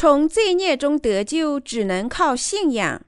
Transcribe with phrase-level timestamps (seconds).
[0.00, 3.02] 从罪孽中得救，只能靠信仰。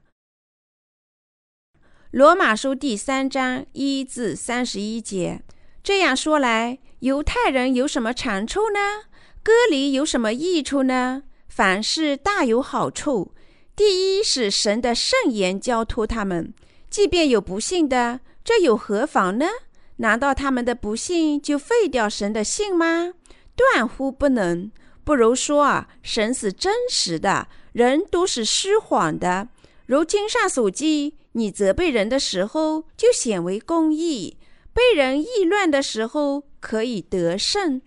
[2.11, 5.41] 罗马书第三章一至三十一节。
[5.81, 9.05] 这样说来，犹太人有什么长处呢？
[9.41, 11.23] 割礼有什么益处呢？
[11.47, 13.33] 凡事大有好处。
[13.75, 16.53] 第一是神的圣言交托他们，
[16.91, 19.47] 即便有不信的，这又何妨呢？
[19.95, 23.15] 难道他们的不信就废掉神的信吗？
[23.55, 24.71] 断乎不能。
[25.03, 29.49] 不如说啊，神是真实的，人都是虚谎的。
[29.85, 31.15] 如经上所记。
[31.35, 34.37] 你责备人的时候，就显为公义；
[34.71, 37.81] 被人议论的时候，可以得胜。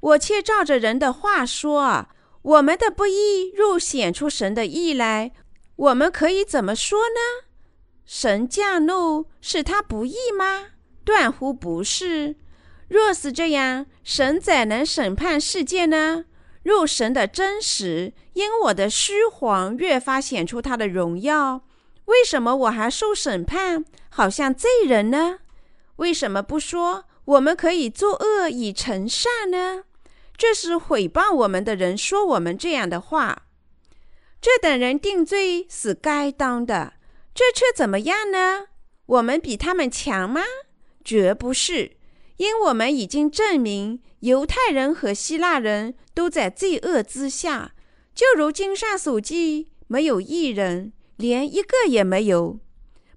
[0.00, 2.10] 我却照着人的话说啊，
[2.42, 5.32] 我们的不义若显出神的义来，
[5.76, 7.48] 我们可以怎么说呢？
[8.04, 10.66] 神降怒是他不义吗？
[11.02, 12.36] 断乎不是。
[12.88, 16.26] 若是这样，神怎能审判世界呢？
[16.62, 21.62] 若神的真实因我的虚谎越发显出他的荣耀。
[22.06, 25.38] 为什么我还受审判，好像罪人呢？
[25.96, 29.84] 为什么不说我们可以作恶以成善呢？
[30.36, 33.42] 这是毁谤我们的人说我们这样的话。
[34.40, 36.94] 这等人定罪是该当的，
[37.34, 38.68] 这却怎么样呢？
[39.06, 40.42] 我们比他们强吗？
[41.04, 41.96] 绝不是，
[42.38, 47.72] 因我们已经证明，犹太人和希腊人都在罪恶之下，
[48.14, 50.92] 就如经上所记，没有一人。
[51.16, 52.60] 连一个也没有，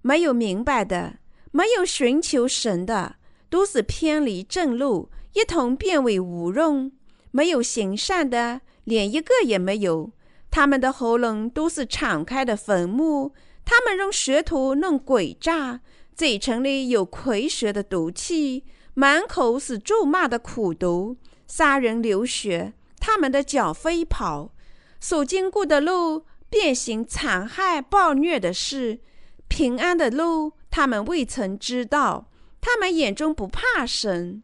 [0.02, 1.18] 没有明白的，
[1.52, 3.18] 没有寻求神的，
[3.50, 6.92] 都是偏离正路，一同变为无用；
[7.32, 10.14] 没有行善的，连一个也没有。
[10.50, 13.34] 他们的喉咙都是敞开的坟墓，
[13.66, 15.82] 他们用舌头弄诡诈，
[16.16, 18.64] 嘴唇里有蝰蛇的毒气，
[18.94, 21.18] 满口是咒骂的苦毒，
[21.48, 22.72] 杀人流血。
[23.06, 24.54] 他们的脚飞跑，
[25.02, 26.26] 所经过的路。
[26.50, 29.00] 变形、残害、暴虐的事，
[29.48, 32.30] 平安的路，他们未曾知道。
[32.62, 34.44] 他们眼中不怕神。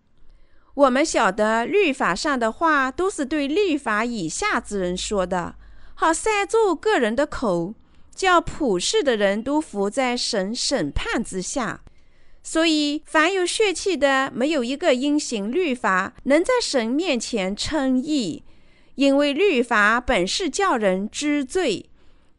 [0.74, 5.54] 我们晓得律法上的话，都是对律法以下之人说的，
[5.94, 7.76] 好塞住个人的口，
[8.16, 11.82] 叫普世的人都伏在神审判之下。
[12.42, 18.44] 所以，凡有血气的，没有一个因行律法能在神面前称义，
[19.00, 21.90] 因为律法本是叫人知罪。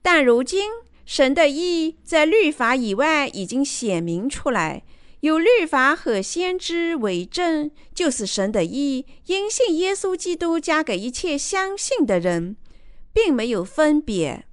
[0.03, 0.71] 但如今，
[1.07, 4.83] 神的意在律法以外已经显明出来，
[5.21, 12.57] 有律法和先知为证，就是神的意因信耶稣基督加给一切相信的人，
[13.15, 14.45] 并没有分别，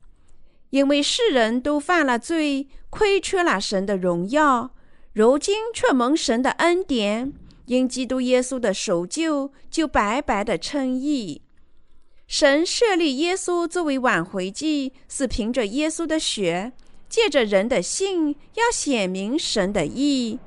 [0.69, 4.73] 因为世人都犯了罪，亏缺了神的荣耀，
[5.11, 7.33] 如今却蒙神的恩典，
[7.65, 11.41] 因基督耶稣的守旧，就白白的称义。
[12.27, 16.73] 神设立耶稣作为挽回祭，是凭着耶稣的血，
[17.07, 20.37] 借着人的信，要显明神的义，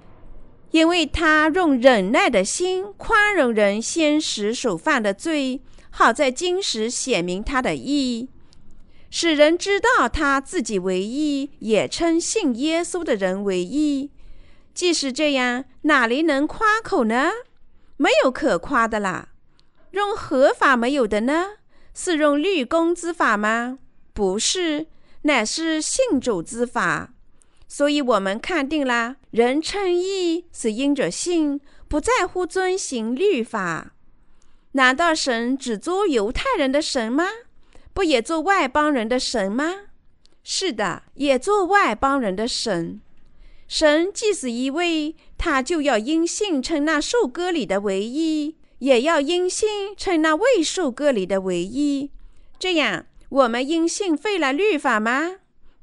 [0.73, 8.29] 因为他用忍耐的心宽容人先时所犯的罪，好在今时显明他的义，
[9.11, 14.11] 使人知道他自己为义，也称信耶稣的人为义。
[14.75, 17.31] 既是这样，哪里能夸口呢？
[17.97, 19.31] 没有可夸的啦。
[19.93, 21.47] 用合法没有的呢？
[21.95, 23.79] 是用律公之法吗？
[24.13, 24.87] 不是，
[25.23, 27.15] 乃是信主之法。
[27.69, 33.93] 所以，我们看定了，人称义是因着信，不在乎遵行律法。
[34.73, 37.27] 难道神只做犹太人的神吗？
[37.93, 39.73] 不也做外邦人的神吗？
[40.43, 43.01] 是的，也做外邦人的神。
[43.69, 48.57] 神既是一位，他就要因信称那受割礼的为义。
[48.81, 52.11] 也要因信称那未受割礼的为义，
[52.59, 55.37] 这样我们因信废了律法吗？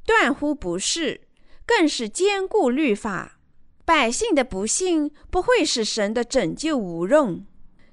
[0.06, 1.22] 断乎不是，
[1.66, 3.40] 更是坚固律法。
[3.86, 7.46] 百姓的不幸不会使神的拯救无用。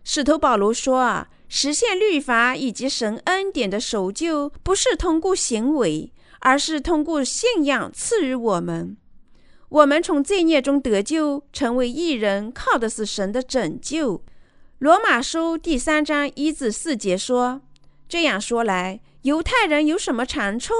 [0.02, 8.96] 使徒保罗说，实现律法以及神恩典的守旧，不是通过行为，而是通过信仰赐予我们。
[9.68, 14.24] 我们从罪孽中得救，成为义人，靠的是神的拯救。
[14.84, 17.62] 罗马书第三章一至四节说
[18.06, 20.74] ：“这样说来，犹太人有什么长处？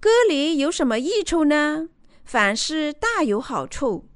[0.00, 1.90] 割礼有什么益处呢？
[2.24, 4.08] 凡事大有好处。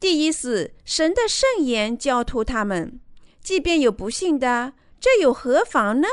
[0.00, 2.98] 第一是神的圣言交托他们，
[3.42, 6.08] 即便有不信的，这又何妨呢？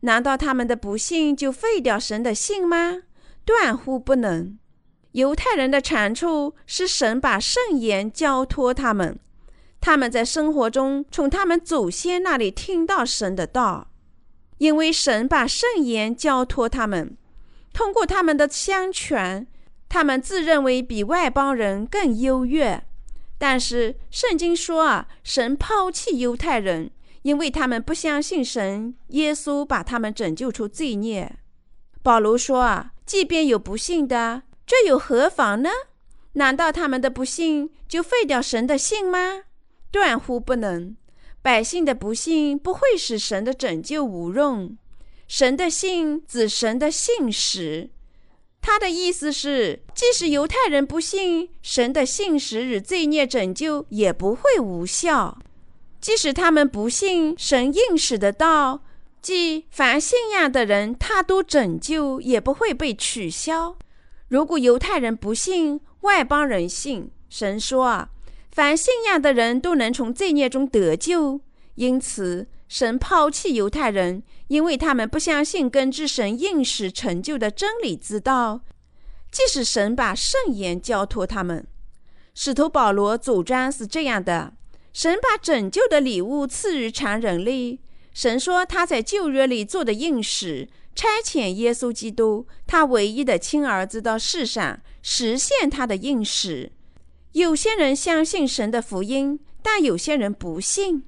[0.00, 3.02] 难道他们的不信就废掉神的信吗？
[3.44, 4.58] 断乎不能。
[5.10, 9.20] 犹太人的长处是神把圣言交托他们。”
[9.82, 13.88] 他们在生活中从他们祖先那里听到神的道，
[14.58, 17.16] 因为神把圣言交托他们，
[17.74, 19.44] 通过他们的相传，
[19.88, 22.84] 他们自认为比外邦人更优越。
[23.36, 26.92] 但是圣经说啊，神抛弃犹太人，
[27.22, 28.94] 因为他们不相信神。
[29.08, 31.38] 耶稣把他们拯救出罪孽。
[32.04, 35.70] 保罗说啊，即便有不信的，这又何妨呢？
[36.34, 39.42] 难道他们的不信就废掉神的信吗？
[39.92, 40.96] 断乎不能。
[41.40, 44.76] 百姓的不信不会使神的拯救无用。
[45.28, 47.90] 神的信指神的信使。
[48.60, 55.36] 他的意思是，即使犹太人不信神的信使与罪孽拯救，也不会无效；
[56.00, 58.84] 即使他们不信神应使的道，
[59.20, 63.76] 即凡信仰的人，他都拯救，也不会被取消。
[64.28, 68.10] 如果犹太人不信，外邦人信，神说啊，
[68.52, 71.40] 凡信仰的人都能从罪孽中得救。
[71.74, 74.22] 因此，神抛弃犹太人。
[74.48, 78.60] 因为他们不相信根治神应许成就的真理之道，
[79.30, 81.66] 即使神把圣言交托他们，
[82.34, 84.52] 使徒保罗主张是这样的：
[84.92, 87.80] 神把拯救的礼物赐予全人类。
[88.12, 96.72] 神说他在旧约里做的应许，差遣耶稣基督，他唯一的亲儿子到世上实现他的应许。
[97.32, 101.04] 有些人相信神的福音，但有些人不信，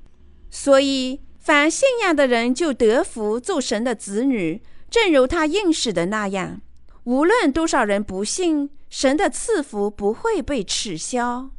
[0.51, 1.21] 所以。
[1.39, 6.63] 凡信仰的人就得福，做神的子女，正如他应许的那样。
[7.03, 11.51] 无论多少人不信，神的赐福不会被取消。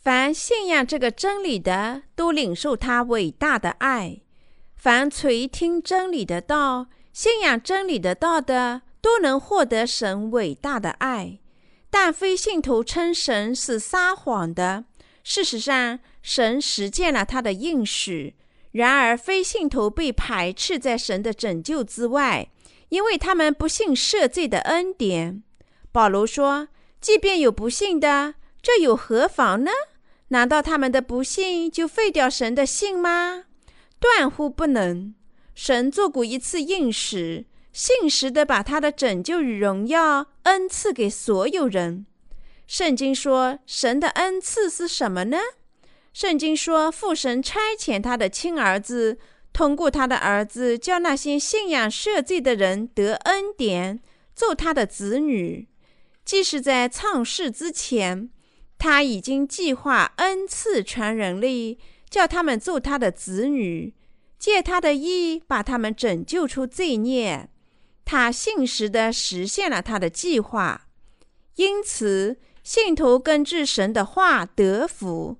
[0.00, 4.22] 凡信仰这个真理的，都领受他伟大的爱；
[4.74, 11.38] 凡垂听真理的道、信仰真理的道的，都能获得神伟大的爱。
[11.96, 14.84] 但非信徒称神是撒谎的。
[15.22, 18.34] 事实上，神实践了他的应许。
[18.72, 22.50] 然而，非信徒被排斥在神的拯救之外，
[22.88, 25.44] 因为他们不信赦罪的恩典。
[25.92, 26.66] 保罗说
[27.00, 29.70] ：“即便有不信的，这又何妨呢？
[30.30, 33.44] 难道他们的不信就废掉神的信吗？
[34.00, 35.14] 断乎不能。
[35.54, 42.06] 神做过一次应许，信实的把他的拯救与荣耀恩赐给所有人。
[42.68, 45.38] 圣经说，神的恩赐是什么呢？”
[46.14, 49.18] 圣经说，父神差遣他的亲儿子，
[49.52, 53.98] 通过他的儿子，叫那些信仰赦罪的人得恩典，
[54.36, 55.68] 做他的子女。
[56.24, 58.30] 即使在创世之前，
[58.78, 61.76] 他已经计划恩赐全人类，
[62.08, 63.92] 叫他们做他的子女，
[64.38, 67.48] 借他的意把他们拯救出罪孽。
[68.04, 70.88] 他信实地实现了他的计划，
[71.56, 75.38] 因此信徒根据神的话得福。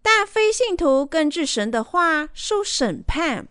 [0.00, 3.48] 但非信徒根据神的话受审判，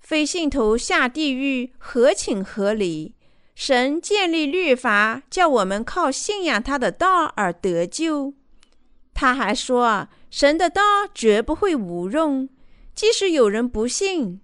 [0.00, 3.14] 非信徒下地狱合情合理。
[3.54, 8.34] 神建立律法，叫我们靠信仰他的道而得救。
[9.14, 10.82] 他还说，神的道
[11.14, 12.48] 绝不会无用，
[12.94, 14.40] 即使有人不信，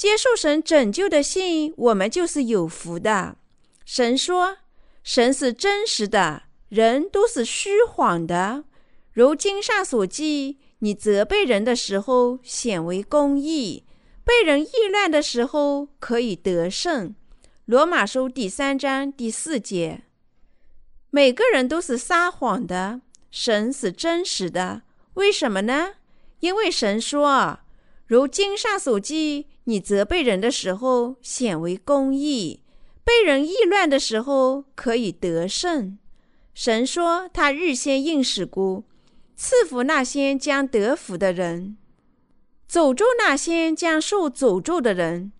[0.00, 3.36] 接受神拯救的信，我们就是有福的。
[3.84, 4.56] 神说，
[5.02, 8.64] 神是真实的，人都是虚谎的。
[9.12, 13.84] 如经上所记，你责备人的时候显为公义，
[14.24, 17.14] 被人议论的时候可以得胜。
[17.66, 20.04] 罗马书第三章第四节。
[21.10, 24.80] 每个人都是撒谎的，神是真实的。
[25.12, 25.96] 为什么呢？
[26.38, 27.58] 因为神说
[28.08, 32.64] ：“如经上所记，你责备人的时候显为公义，
[33.04, 35.96] 被人议乱的时候可以得胜。”
[36.52, 38.82] 神说他日先应许过。
[39.36, 41.78] 赐福那些将得福的人，
[42.68, 45.32] 诅咒那些将受诅咒的人，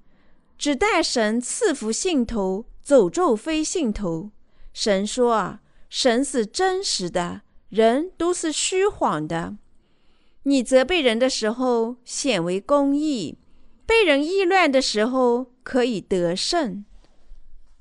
[0.56, 4.30] 只待神赐福信徒，诅咒非信徒。
[4.72, 5.60] 神说：“啊，
[5.90, 9.56] 神是真实的，人都是虚谎的。
[10.44, 13.36] 你责备人的时候显为公义，
[13.90, 16.84] 被人议乱的时候可以得胜。”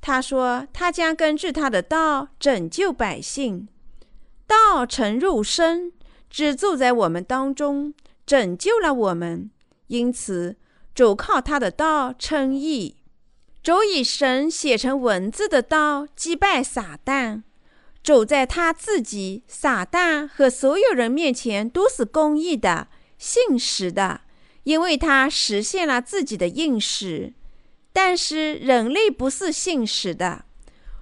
[0.01, 3.68] 他说：“他将根据他的道拯救百姓，
[4.48, 5.94] 道成肉身。”
[6.32, 7.94] 只住在我们当中，
[8.25, 9.51] 拯救了我们。
[9.88, 10.58] 因此，
[10.96, 12.98] 主靠他的道称义，
[13.62, 17.44] 主以神写成文字的道击败撒旦。
[18.01, 22.88] 主在他自己、撒旦和所有人面前都是公义的、
[23.18, 24.22] 信实的，
[24.69, 27.33] 因为他实现了自己的应许。
[27.91, 30.45] 但是人类不是信实的，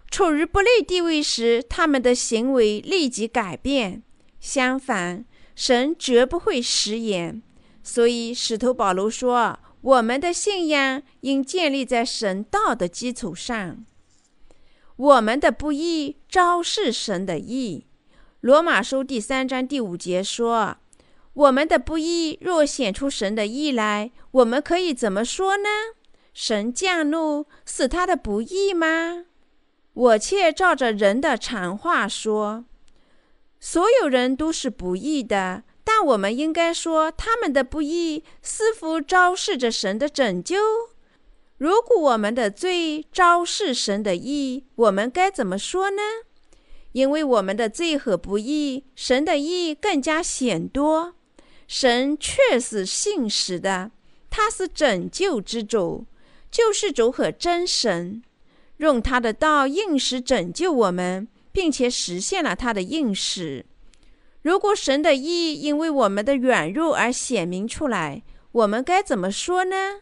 [0.10, 4.04] 处于不利地位时，他们的行为立即改变。
[4.40, 7.44] 相反，神绝不会食言，
[7.84, 13.84] 所以使徒保罗说：“我们的信仰应建立在神道的基础上。
[14.96, 17.86] 我们的不义昭示神的义。
[18.40, 20.78] 罗马书第三章第五节说
[21.38, 25.70] ：“我们的不义若显出神的义来，我们可以怎么说呢？
[26.34, 29.26] 神降怒是他的不义吗？
[29.94, 32.66] 我却照着人的常话说，
[33.60, 35.64] 所有人都是不义的。
[35.84, 40.58] 但我们应该说，他们的不义似乎昭示着神的拯救。”
[41.60, 46.02] 如果我们的罪昭示神的义，我们该怎么说呢？
[46.94, 51.14] 因为我们的罪和不义，神的义更加显多。
[51.68, 53.92] 神确实信实的，
[54.30, 56.06] 他是拯救之主，
[56.50, 58.24] 救世主和真神，
[58.78, 63.66] 用他的道应时拯救我们，并且实现了他的应时。
[64.44, 70.02] 如果神的意因为我们的软弱而显明出来，我们该怎么说呢？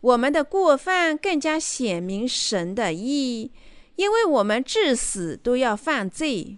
[0.00, 3.50] 我们的过犯更加显明神的意，
[3.96, 6.56] 因为我们至死都要犯罪。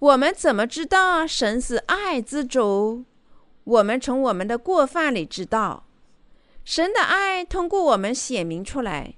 [0.00, 3.04] 我们怎么知道神是爱之主？
[3.64, 5.86] 我们从我们的过犯里知道，
[6.64, 9.14] 神的爱通过我们显明出来，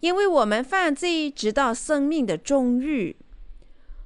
[0.00, 3.16] 因为我们犯罪直到生命的终日。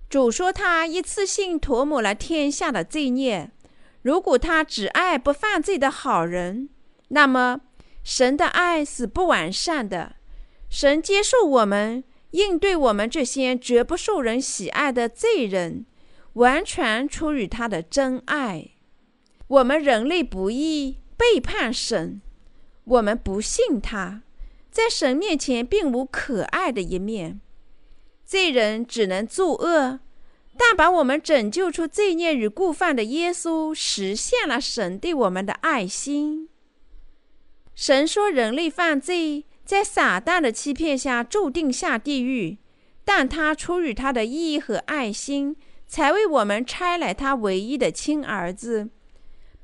[0.08, 3.50] 主说他一次性涂抹了天下的罪孽。
[4.02, 6.68] 如果他只爱不犯罪的好人，
[7.08, 7.60] 那么。
[8.02, 10.16] 神的爱是不完善的，
[10.70, 15.84] 神接受我们，应对我们这些绝不受人喜爱的罪人，
[16.32, 18.70] 完全出于他的真爱。
[19.50, 22.20] 我们人类不义，背叛神，
[22.84, 24.22] 我们不信他，
[24.70, 27.40] 在神面前并无可爱的一面。
[28.24, 29.98] 罪人只能作恶，
[30.56, 36.48] 但把我们拯救出罪孽与过犯的耶稣，实现了神对我们的爱心。
[37.74, 42.58] 神说：“人类犯罪，在撒旦的欺骗下，注定下地狱。
[43.04, 45.56] 但他出于他的义和爱心，
[45.88, 48.90] 才为我们差来他唯一的亲儿子，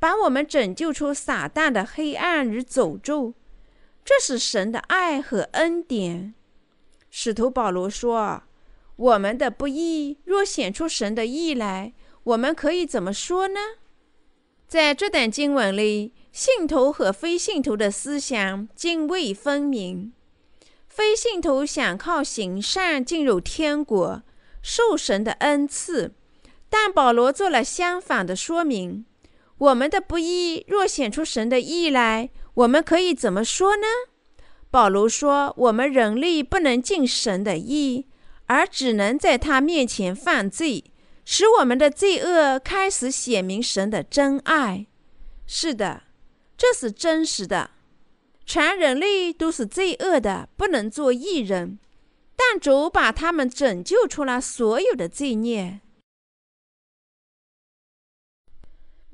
[0.06, 3.34] 把我们拯救出撒旦的黑暗与诅咒。
[4.04, 6.32] 这是神的爱和恩典。”
[7.10, 8.44] 使徒保罗说
[8.94, 13.58] ：“我们的不义若显出神的义来，我们可以怎么说呢？”
[14.68, 16.12] 在这段经文里。
[16.30, 20.12] 信徒和非信徒的思想泾渭分明。
[20.86, 24.22] 非信徒想靠行善进入天国，
[24.62, 26.12] 受神的恩赐，
[26.68, 29.06] 但保罗做了相反的说明：
[29.58, 33.86] 我们的不义若显出神的义来，我们可以怎么说呢？
[34.70, 38.06] 保罗说：我们人力不能尽神的义，
[38.46, 40.84] 而只能在他面前犯罪，
[41.24, 44.86] 使我们的罪恶开始显明神的真爱。
[45.46, 46.02] 是的。
[46.58, 47.72] 这是真实的，
[48.46, 51.78] 全人类都是罪恶的，不能做义人。
[52.34, 55.80] 但主把他们拯救出了所有的罪孽。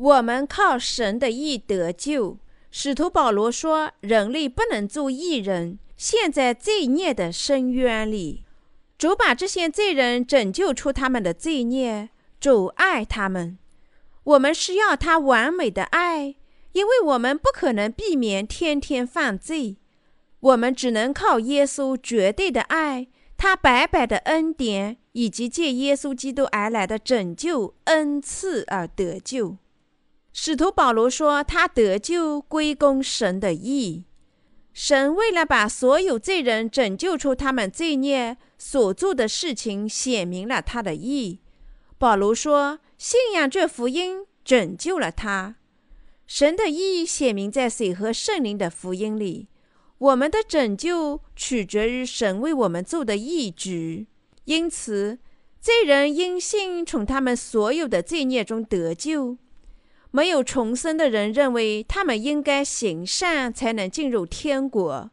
[0.03, 2.39] 我们靠神的义得救。
[2.73, 8.45] 使徒保罗说：“人类不能做义人，陷在罪孽的深渊里。
[8.99, 12.11] 主把这些罪人拯救出他们的罪孽。
[12.41, 13.59] 主爱他们，
[14.25, 16.35] 我们需要他完美的爱。”
[16.73, 19.77] 因为我们不可能避免天天犯罪，
[20.41, 23.07] 我们只能靠耶稣绝对的爱，
[23.37, 29.59] 他白白的恩典，以及借耶稣基督而来的拯救恩赐而得救。
[30.33, 34.07] 使徒保罗说：“他得救归功神的义，
[34.73, 41.41] 神为了把所有罪人拯救出他们罪孽所做的事情，显明了他的义。”
[41.99, 45.57] 保罗说：“信仰这福音，拯救了他。”
[46.27, 49.49] 神的义显明在水和圣灵的福音里。
[49.99, 54.09] 我们的拯救取决于神为我们做的义举。
[54.47, 55.19] 因此，
[55.61, 59.37] 罪人因信从他们所有的罪孽中得救。
[60.13, 65.11] 没有重生的人认为他们应该行善才能进入天国。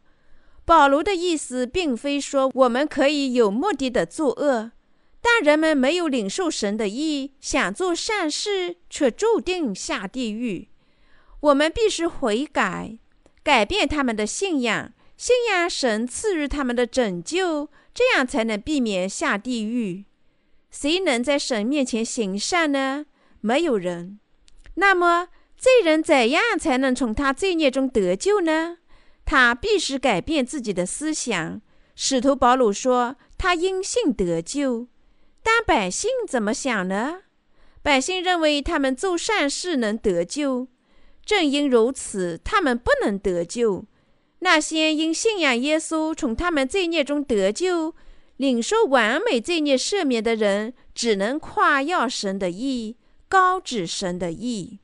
[0.65, 4.71] 保罗的意思并非说我们可以有目的的作恶，
[5.19, 10.67] 但人们没有领受神的意，想做善事却注定下地狱。
[11.39, 12.99] 我们必须悔改，
[13.41, 20.05] 改变他们的信仰，信仰神赐予他们的拯救，这样才能避免下地狱。
[20.69, 23.05] 谁能在神面前行善呢？
[23.41, 24.19] 没有人。
[24.79, 28.77] 那么罪人怎样才能从他罪孽中得救呢？
[29.25, 31.61] 他必须改变自己的思想。
[31.95, 34.87] 使徒保罗说：“他因信得救。”
[35.43, 37.23] 但百姓怎么想呢？
[37.81, 40.69] 百姓认为他们做善事能得救。
[41.25, 43.85] 正因如此，他们不能得救。
[44.39, 47.93] 那些因信仰耶稣从他们罪孽中得救、
[48.37, 52.95] 领受完美罪孽赦免的人，只能夸耀神的义，
[53.29, 54.79] 高指神的意。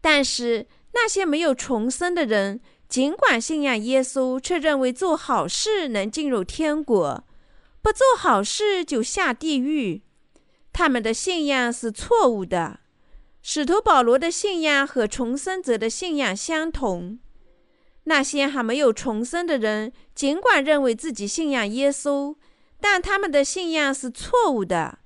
[0.00, 7.24] 但是那些没有重生的人，尽管信仰耶稣，却认为做好事能进入天国，
[7.80, 10.02] 不做好事就下地狱。
[10.72, 12.80] 他们的信仰是错误的。
[13.42, 17.18] 使徒保罗的信仰和重生者的信仰相同。
[18.04, 22.34] 那些还没有重生的人，尽管认为自己信仰耶稣，
[22.80, 24.98] 但他们的信仰是错误的，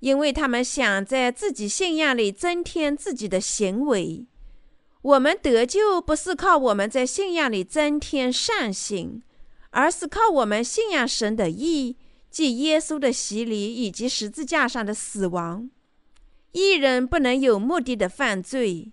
[0.00, 4.26] 因为他们想在自己信仰里增添自己的行为。
[5.02, 9.22] 我们得救不是靠我们在信仰里增添善行，
[9.70, 11.96] 而是靠我们信仰神的义，
[12.30, 15.70] 即耶稣的洗礼以及十字架上的死亡。
[16.52, 18.92] 义人不能有目的的犯罪。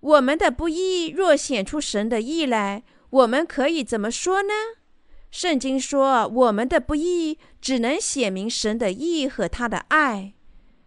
[0.00, 4.52] 我们的不义若显出神的义来，我们可以怎么说呢？
[5.36, 10.32] 圣经说，我们的不义只能显明神的义和他的爱。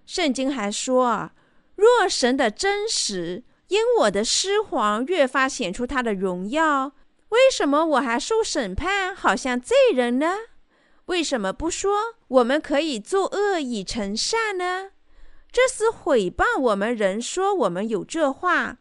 [0.07, 1.29] 圣经还说，
[1.75, 6.93] 若神的真实因我的失谎越发显出他的荣耀，
[7.29, 10.35] 为什么我还受审判，好像罪人呢？
[11.05, 14.89] 为什么不说我们可以作恶以成善呢？
[15.51, 18.79] 这是毁谤我们人说我们有这话。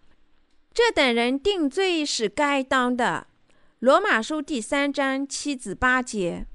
[0.72, 3.26] 这等人定罪是该当的。
[3.80, 6.46] 罗马书第三章七至八节，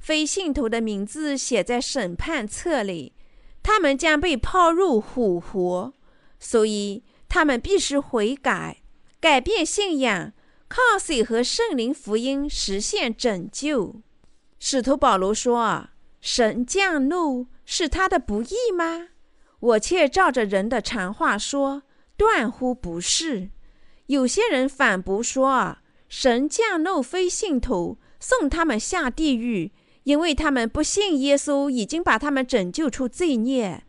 [0.00, 3.14] 非信徒的名字写在审判册里，
[3.62, 5.92] 他们将被抛入虎活，
[6.40, 8.82] 所以他们必须悔改，
[9.20, 10.32] 改变信仰，
[10.66, 14.02] 靠水和圣灵福音实现拯救。
[14.58, 15.90] 使徒保罗说
[16.20, 19.10] ：“神降怒是他的不义吗？
[19.60, 21.84] 我却照着人的常话说，
[22.16, 23.50] 断乎不是。”
[24.06, 25.78] 有些人反驳说：“，
[26.16, 29.72] 神降怒非信徒，送他们下地狱，
[30.04, 33.82] 因为他们不信耶稣，已经把他们拯救出罪孽。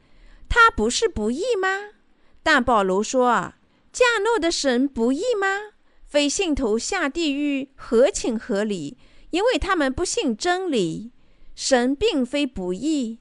[0.49, 1.91] 他不是不义吗？”
[2.41, 3.53] 但保罗说
[3.93, 5.73] ：“降怒的神不义吗？
[6.07, 8.97] 非信徒下地狱合情合理，
[9.29, 11.11] 因为他们不信真理。
[11.53, 13.19] 神并非不义。”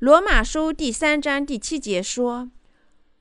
[0.00, 2.50] 罗马书第三章第七节说。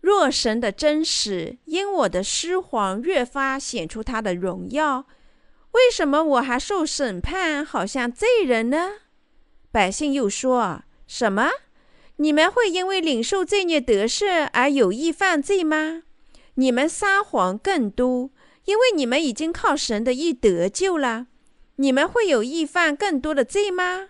[0.02, 5.06] 若神的真实因我的失谎越发显出他的荣耀，
[5.72, 8.90] 为什么我还受审判，好像罪人呢？
[9.72, 11.50] 百姓又说什么？
[12.18, 16.04] 你们会因为领受罪孽得赦而有意犯罪吗？
[16.56, 18.32] 你们撒谎更多，
[18.66, 21.28] 因为你们已经靠神的意得救了。
[21.78, 24.10] 你们会有意犯更多的罪吗？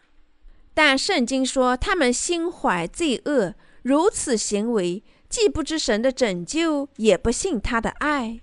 [0.74, 5.04] 但圣经说他们心怀罪恶，如此行为。
[5.32, 8.42] 既不知神的拯救，也不信他的爱，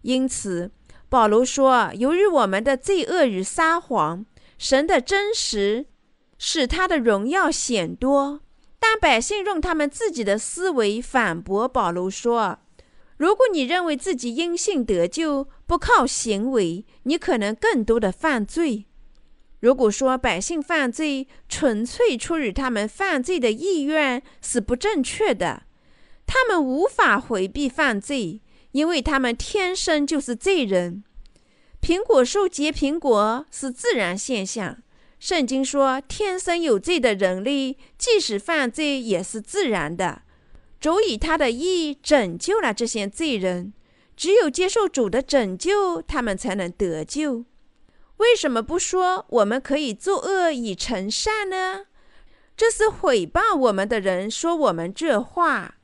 [0.00, 0.70] 因此
[1.10, 4.24] 保罗说：“由于我们的罪恶与撒谎，
[4.56, 5.84] 神的真实
[6.38, 8.40] 使他的荣耀显多。
[8.78, 12.60] 但百姓用他们自己的思维反驳保罗说
[13.18, 18.86] ：‘如果你认为自己因信得救，不靠行为，你可能更多的犯罪。
[19.60, 25.64] 如果说百姓犯罪纯粹出于他们犯罪的意愿，是不正确的。’”
[26.32, 28.40] 他们无法回避犯罪，
[28.70, 31.02] 因为他们天生就是罪人。
[31.82, 34.78] 苹果树结苹果是自然现象。
[35.18, 40.22] 圣经说，天生有罪的人类，即使犯罪也是自然的。
[40.78, 43.72] 主以他的义拯救了这些罪人，
[44.16, 47.44] 只有接受主的拯救，他们才能得救。
[48.18, 51.86] 为什么不说我们可以作恶以成善呢？
[52.56, 55.78] 这是毁谤我们的人说我们这话。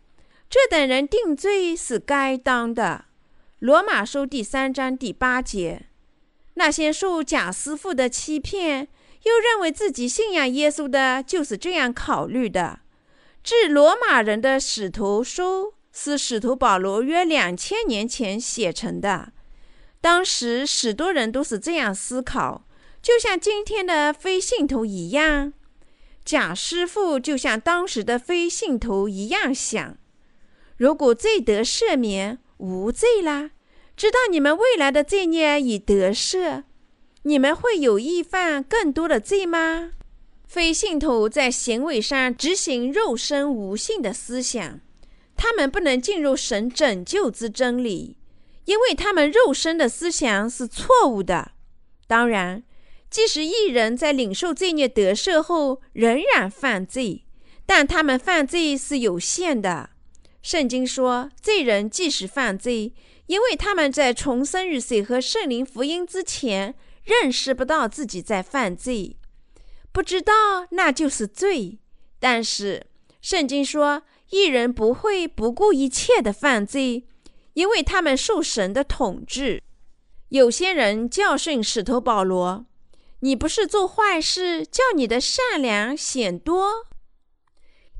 [0.48, 3.06] 这等人定罪是该当的。
[3.58, 5.86] 罗马书第三章第八节，
[6.54, 8.86] 那些受假师傅的欺骗，
[9.24, 12.80] 又认为自己信仰耶稣的，就是这样考虑的。
[13.42, 19.32] 致罗马人的使徒书是使徒保罗约两千年前写成的。
[20.00, 22.66] 当时许多人都是这样思考，
[23.02, 25.52] 就像今天的非信徒一样。
[26.24, 29.96] 假师傅就像当时的非信徒一样想。
[30.76, 33.50] 如果罪得赦免，无罪啦。
[33.96, 36.64] 知道你们未来的罪孽已得赦，
[37.22, 39.92] 你们会有意犯更多的罪吗？
[40.46, 44.80] 非信徒在行为上执行肉身无性的思想，
[45.34, 48.18] 他们不能进入神拯救之真理，
[48.66, 51.52] 因为他们肉身的思想是错误的。
[52.06, 52.62] 当然，
[53.10, 57.24] 即使一人在领受罪孽得赦后仍然犯罪，
[57.64, 59.90] 但他们犯罪是有限的。
[60.46, 62.94] 圣经说，罪人即使犯罪，
[63.26, 69.16] 因为他们在重生于水和圣灵福音之前，认识不到自己在犯罪，
[69.90, 70.32] 不知道
[70.70, 71.80] 那就是罪。
[72.20, 72.86] 但是
[73.20, 77.04] 圣经说，一人不会不顾一切的犯罪，
[77.54, 79.64] 因为他们受神的统治。
[80.28, 82.66] 有些人教训使徒保罗
[83.18, 86.86] ：“你不是做坏事，叫你的善良显多，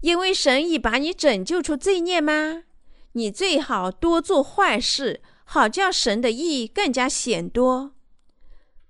[0.06, 2.62] 因为神已把你拯救出罪孽吗？”
[3.14, 7.92] 你最好多做坏事，好叫神的义更加显多。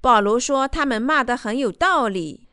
[0.02, 2.48] 保罗说他们骂得很有道理，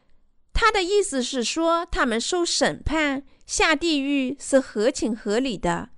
[0.53, 5.89] 他的意思是说他们受审判、下地狱是合情合理的。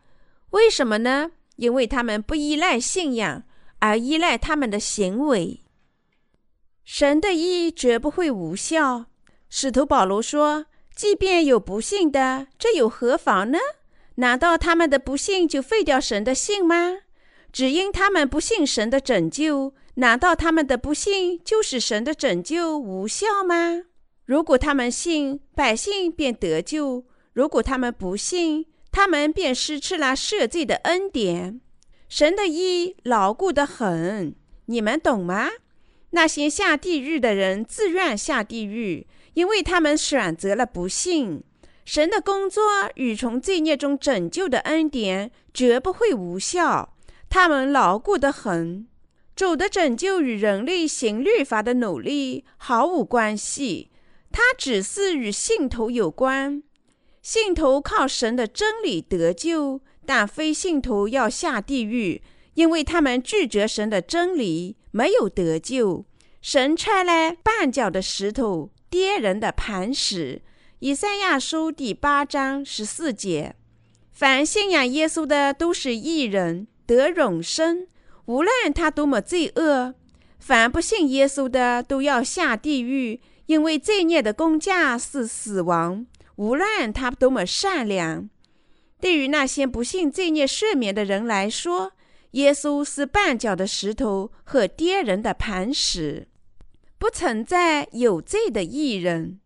[0.51, 1.33] 为什么呢？
[1.57, 3.43] 因为他们不依赖信仰，
[3.77, 5.61] 而依赖他们的行为。
[6.83, 9.05] 神的义绝不会无效。
[9.49, 13.59] 使徒保罗说：“即便有不信的，这又何妨呢？”
[14.15, 16.99] 难道他们的不幸就废掉神的信吗？
[17.51, 23.83] 只因他们不信神的拯救，难道他们的不幸就使神的拯救无效吗？
[24.25, 27.03] 如果他们信，百姓便得救；
[27.33, 31.59] 如果他们不信，他们便失去了赦罪的恩典。
[32.07, 34.33] 神的意牢固得很，
[34.67, 35.49] 你们懂吗？
[36.11, 39.05] 那些下地狱的人自愿下地狱，
[39.35, 41.43] 因为他们选择了不信。
[41.85, 42.63] 神的工作
[42.95, 46.95] 与从罪孽中拯救的恩典绝不会无效，
[47.29, 48.87] 他们牢固得很。
[49.35, 53.91] 主的拯救与人类行律法的努力毫无关系，
[54.31, 56.63] 它只是与信徒有关。
[57.21, 62.21] 信徒靠神的真理得救，但非信徒要下地狱，
[62.53, 66.05] 因为他们拒绝神的真理，没有得救。
[66.41, 70.41] 神拆来绊脚的石头，跌人的磐石。
[70.79, 73.53] 以赛亚书第八章十四节：
[74.13, 77.87] 凡信仰耶稣的都是义人，得永生，
[78.27, 79.95] 无论他多么罪恶；
[80.39, 86.05] 凡不信耶稣的都要下地狱，因为罪孽的工价是死亡。
[86.37, 88.29] 无论他多么善良，
[89.01, 91.91] 对于那些不信罪孽赦免的人来说，
[92.31, 96.29] 耶稣是绊脚的石头和跌人的磐石，
[97.05, 99.39] 不存在有罪的艺人。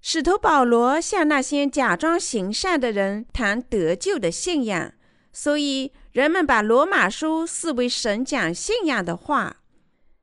[0.00, 4.92] 使徒保罗向那些假装行善的人谈得救的信仰，
[5.32, 9.56] 所以人们把罗马书视为神讲信仰的话。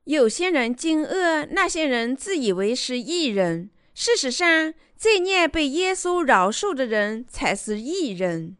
[0.04, 3.68] 有些人惊愕，那些人自以为是艺人。
[3.94, 8.56] 事实上，罪孽被耶稣饶恕的人才是艺人，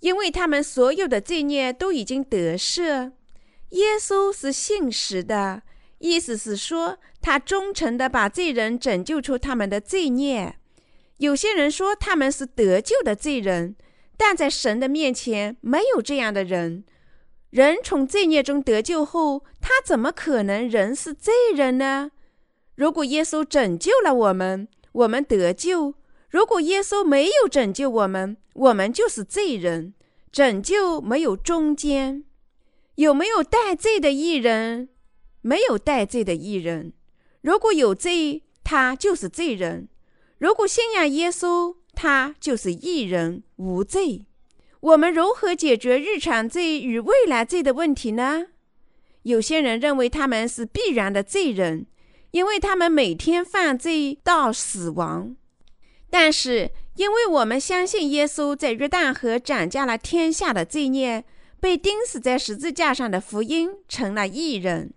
[0.00, 3.12] 因为他们所有的罪孽都已经得赦。
[3.72, 5.64] 耶稣是信实的。
[5.98, 10.54] 意思是说，他忠诚地把罪人拯救出他们的罪孽。
[11.18, 13.74] 有些人说他们是得救的罪人，
[14.16, 16.84] 但在神的面前没有这样的人。
[17.50, 22.12] 人从罪孽中得救后，他怎么可能仍是罪人呢？
[22.76, 25.94] 如果耶稣拯救了我们，我们得救；
[26.30, 29.94] 如果耶稣没有拯救我们，我们就是罪人。
[30.30, 32.22] 拯救没有中间。
[32.94, 34.90] 有没有带罪的艺人？
[35.40, 36.92] 没有带罪的艺人，
[37.46, 39.86] 如果有罪，他就是罪人；
[40.38, 44.24] 如果信仰耶稣，他就是艺人，无罪。
[44.80, 48.48] 我们如何解决日常罪与未来罪的问题呢？
[49.22, 51.86] 有些人认为他们是必然的罪人，
[52.32, 55.36] 因为他们每天犯罪到死亡。
[56.10, 61.24] 但是，因为我们相信耶稣在约旦河斩下了天下的罪孽，
[61.60, 64.92] 被钉死在十字架上的福音成了艺人。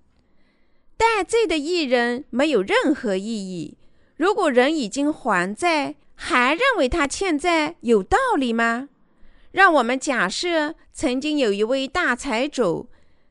[1.00, 3.78] 带罪的艺人没有任何意义。
[4.18, 8.90] 如果人已经还债，还认为他欠债有道理吗？
[9.54, 12.90] 让我们假设曾经有一位大财主，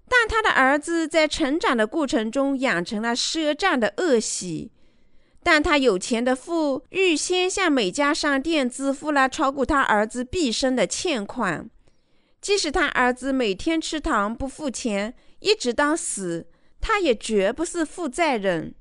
[0.09, 4.71] 但他的儿子在成长的过程中养成了赊账的恶习。
[5.43, 11.69] 但他有钱的父预先向每家商店支付了超过他儿子毕生的欠款，
[12.41, 16.47] 即使他儿子每天吃糖不付钱，一直到死。
[16.81, 18.75] 他也绝不是负债人。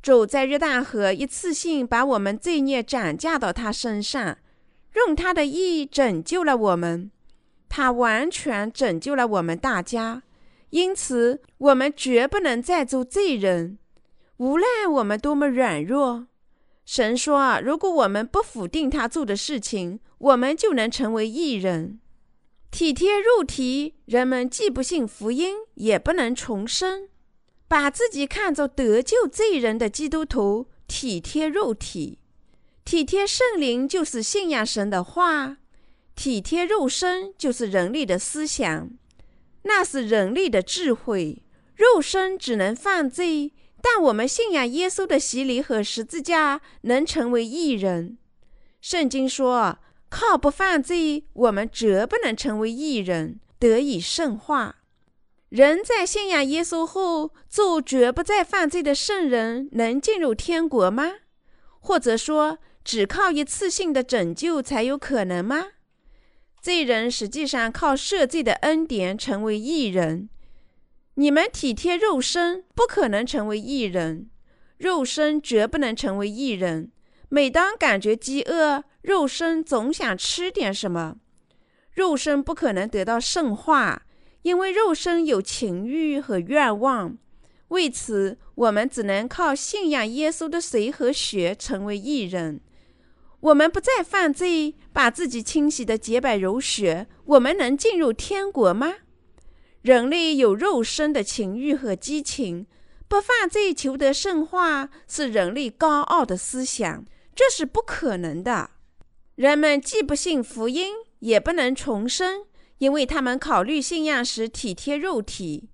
[0.00, 4.38] 主在约旦河一次性把我们罪孽转嫁到他身上，
[4.94, 7.10] 用他的义拯救了我们。
[7.68, 10.22] 他完全拯救了我们大家，
[10.70, 13.78] 因此我们绝不能再做罪人。
[14.38, 16.26] 无论我们多么软弱，
[16.84, 22.00] 神说啊，如果我们不否定他做的事情，我们就能成为义人。
[22.72, 27.08] 体贴肉体，人们既不信福音，也不能重生。
[27.72, 32.18] 把自己看作得救罪人的基督徒，体贴肉体，
[32.84, 35.56] 体贴圣灵就是信仰神的话，
[36.14, 38.90] 体贴肉身就是人类的思想。
[39.62, 41.42] 那是人类的智慧。
[41.74, 48.18] 肉身只能犯罪，但我们信仰耶稣的洗礼和十字架，能成为义人。
[48.82, 49.78] 圣经说
[50.10, 54.80] ：“靠不犯罪，我们绝不能成为义人，得以圣化。”
[55.52, 61.12] 人在信仰耶稣后，做绝不再犯罪的圣人，能进入天国吗？
[61.78, 65.66] 或者说，只靠一次性的拯救才有可能吗？
[66.62, 70.30] 罪人实际上靠赦罪的恩典成为义人。
[71.16, 74.30] 你们体贴肉身，不可能成为义人；
[74.78, 76.90] 肉身绝不能成为义人。
[77.28, 81.16] 每当感觉饥饿，肉身总想吃点什么。
[81.92, 84.06] 肉身不可能得到圣化，
[84.42, 87.16] 因为肉身有情欲和愿望。
[87.68, 92.60] 为此，我们只能靠信仰耶稣的水和血成为义人。
[93.40, 98.94] 我们不再犯罪，把自己清洗的洁白如雪，我们能进入天国吗？
[99.80, 102.66] 人类有肉身的情欲和激情，
[103.08, 108.70] 不犯罪求得圣化是人类高傲的思想，这是不可能的。
[109.34, 112.44] 人们既不信福音，也不能重生，
[112.82, 115.68] 因为他们考虑信仰时体贴肉体。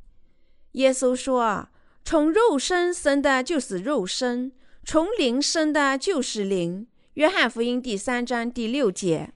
[0.73, 1.71] 耶稣说
[2.05, 4.53] ：“从肉身生的就是肉身，
[4.85, 9.33] 从灵生的就是灵。”约翰福音第三章第六节，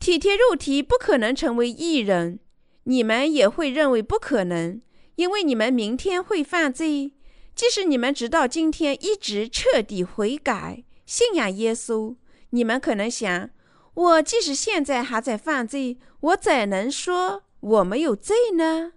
[0.00, 2.40] 体贴肉体不可能成为义人，
[2.82, 4.82] 你们也会认为不可能，
[5.14, 7.12] 因为你们明天会犯罪。
[7.54, 12.16] 即使你们直到今天一直彻底悔改、信仰耶稣，
[12.50, 13.50] 你们可能想：
[13.94, 18.92] 我即使现在还在犯罪，我怎能说我没有罪呢？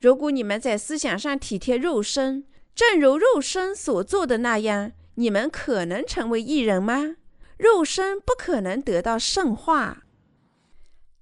[0.00, 7.16] 如果你们在思想上体贴肉身，正如肉身所做的那样，你们可能成为义人吗？
[7.58, 10.04] 肉身不可能得到圣化，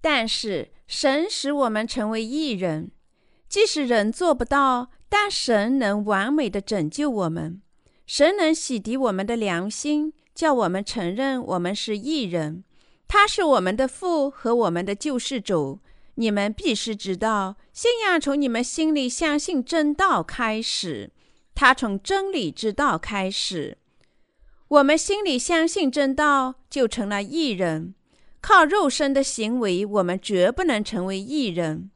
[0.01, 2.93] 但是神使我们成为义人。
[3.49, 7.61] 即使人做不到，但神能完美的拯救我们。
[8.07, 12.65] 神能洗涤我们的良心，叫我们承认我们是义人。
[13.13, 15.81] 他是我们的父和我们的救世主。
[16.15, 21.11] 你们必须知道，信仰从你们心里相信真道开始。
[21.53, 23.79] 他从真理之道开始。
[24.69, 27.97] 我们心里相信真道，就成了异人。
[28.41, 31.91] 靠肉身的行为，我们绝不能成为异人。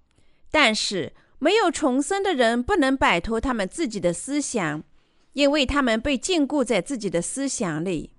[0.51, 4.83] 但是，没有重生的人不能摆脱他们自己的思想，
[5.35, 8.14] 因为他们被禁锢在自己的思想里。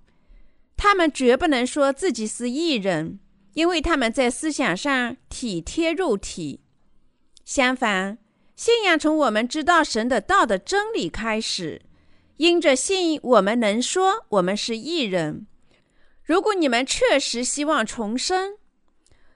[0.76, 3.18] 他们绝不能说自己是异人，
[3.54, 6.60] 因为他们在思想上体贴肉体。
[7.44, 8.18] 相反，
[8.54, 11.82] 信仰从我们知道神的道的真理开始。
[12.36, 15.46] 因着信，我们能说我们是异人。
[16.22, 18.56] 如果你们确实希望重生，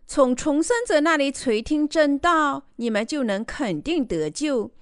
[0.06, 4.72] 从重生者那里垂听真道，你们就能肯定得救。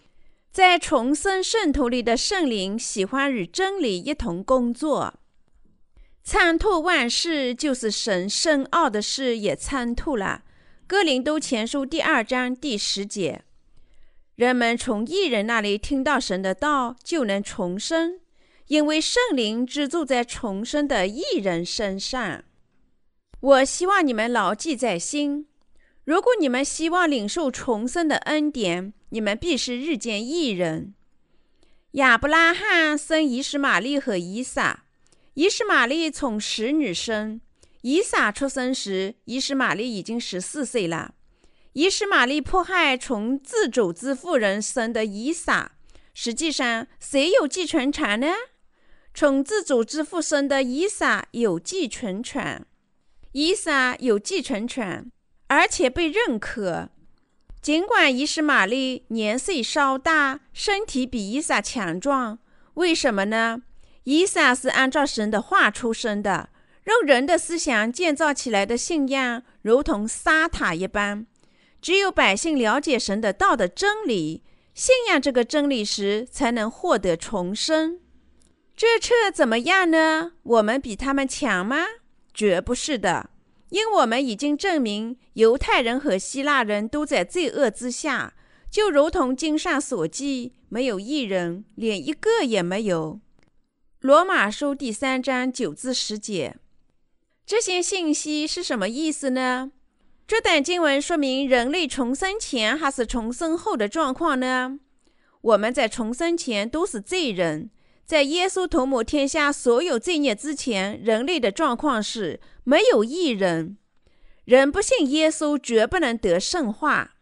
[0.50, 5.20] 在重生圣徒里的圣灵喜欢与真理一同工作，
[6.30, 10.42] 参透万事，就是神深奥的事也参透了。
[10.86, 13.44] 哥林都前书第二章第十节。
[14.36, 18.20] 人们从异人那里听到神的道，就能重生，
[18.66, 22.44] 因为圣灵居住在重生的异人身上。
[23.40, 25.46] 我希望你们牢记在心：
[26.04, 30.92] 如果你们希望领受重生的恩典，你们必须日见异人。
[31.92, 34.84] 亚伯拉罕生以实玛利和以撒，
[35.38, 37.40] 以实玛利从十女生，
[37.82, 41.14] 以撒出生时，以实玛利已经十四岁了。
[41.74, 45.76] 以实玛利迫害从自主之妇人生的以撒，
[46.12, 48.26] 实际上谁有继承权呢？
[49.14, 52.66] 从自主之妇生的以撒有继承权，
[53.30, 55.08] 以撒有继承权，
[55.46, 56.88] 而且被认可。
[57.62, 62.40] 尽管以实玛利年岁稍大，身体比以撒强壮，
[62.74, 63.62] 为什么呢？
[64.10, 66.48] 以撒是按照神的话出生的，
[66.84, 71.26] 用人的思想建造起来的信仰，如同沙塔一般。
[71.82, 74.42] 只有百姓了解神的道的真理，
[74.72, 78.00] 信仰这个真理时，才能获得重生。
[78.74, 80.32] 这车怎么样呢？
[80.42, 81.76] 我们比他们强吗？
[82.32, 83.28] 绝不是的，
[83.68, 88.32] 因我们已经证明，犹太人和希腊人都在罪恶之下，
[88.70, 93.20] 就如同经上所记，没有一人，连一个也没有。
[94.00, 96.54] 罗马书第三章九至十节，
[97.44, 99.72] 这些信息是什么意思呢？
[100.24, 104.78] 这段经文说明人类重生前还是重生后的状况呢？
[105.40, 107.70] 我们在重生前都是罪人，
[108.04, 113.78] 在耶稣涂抹天下所有罪孽之前，人类的状况是没有一人。
[114.44, 117.16] 人不信耶稣，绝不能得圣化。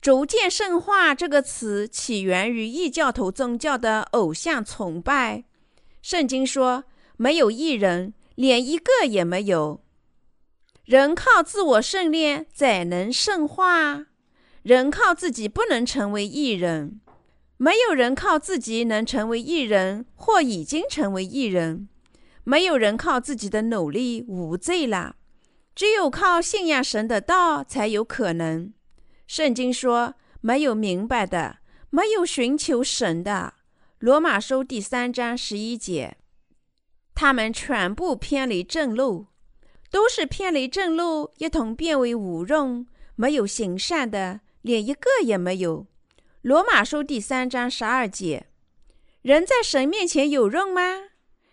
[0.00, 5.46] 逐渐圣化这个词起源于异教徒宗教的偶像崇拜。
[6.02, 6.84] 圣经说
[7.18, 9.84] ：“没有一人，连一个也没有。
[10.84, 14.06] 人靠自我圣练，怎能圣化？
[14.62, 17.00] 人靠自己不能成为艺人。
[17.58, 21.88] 没有人靠自己能成为艺人，或已经成为艺人。
[22.44, 25.16] 没有人靠自己的努力无罪了。
[25.74, 28.72] 只有靠信仰神的道才有可能。”
[29.28, 31.58] 圣经说：“没有明白的，
[31.90, 33.54] 没有寻求神的。”
[34.00, 36.16] 罗马书第三章十一节，
[37.14, 39.26] 他们全部偏离正路，
[39.90, 45.86] 都是偏离正路，一同变为无用，没有行善的，连一个也没有。
[46.40, 48.46] 罗马书第三章十二节，
[49.20, 51.10] 人在神面前有用吗？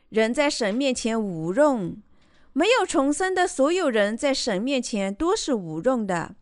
[0.07, 2.01] 人在神面前无用，
[2.53, 6.38] 没有重生的所有人在神面前都是无用的。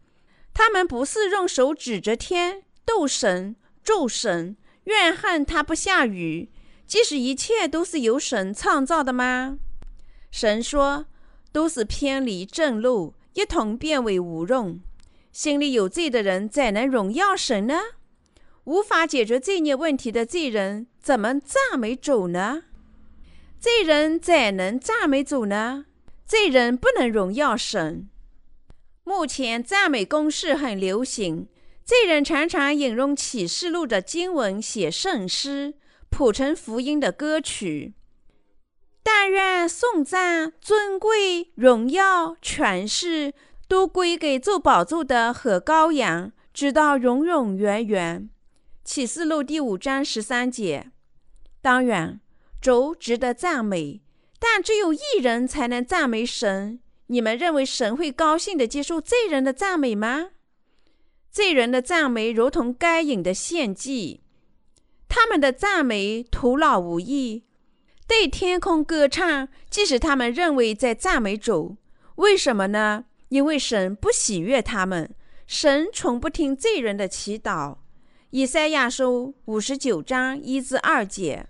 [0.53, 4.55] 他们不是用手指着天斗神、咒神、
[4.85, 6.49] 怨恨他不下雨，
[6.87, 9.59] 即使一切都是由神创造的吗？
[10.31, 11.05] 神说，
[11.51, 14.79] 都是偏离正路，一同变为无用。
[15.31, 17.79] 心里有罪的人怎能荣耀神呢？
[18.65, 22.63] 无法解决罪孽问题的罪人怎么赞美主呢？
[23.59, 25.85] 罪人怎能赞美主呢？
[26.25, 28.09] 罪人不能荣耀神。
[29.03, 31.47] 目前赞美公式很流行，
[31.85, 35.75] 罪人常常引用启示录的经文写圣诗，
[36.09, 37.93] 谱成福音的歌曲。
[39.03, 43.35] 但愿颂赞、尊贵、荣耀、权势
[43.67, 48.27] 都归给做宝座的和羔羊，直到永永远远。
[48.83, 50.89] 启示录第五章十三节。
[51.61, 52.19] 当然，
[52.59, 54.01] 主值得赞美，
[54.39, 56.79] 但只有一人才能赞美神。
[57.07, 60.29] 你们认为神会高兴地接受罪人的赞美吗？
[61.35, 64.21] 罪人的赞美如同该隐的献祭，
[65.09, 67.43] 他们的赞美徒劳无益。
[68.07, 71.75] 对天空歌唱，即使他们认为在赞美主，
[72.15, 73.03] 为什么呢？
[73.27, 75.13] 因为神不喜悦他们，
[75.45, 77.79] 神从不听罪人的祈祷。
[78.29, 81.47] 以赛亚书五十九章一至二节，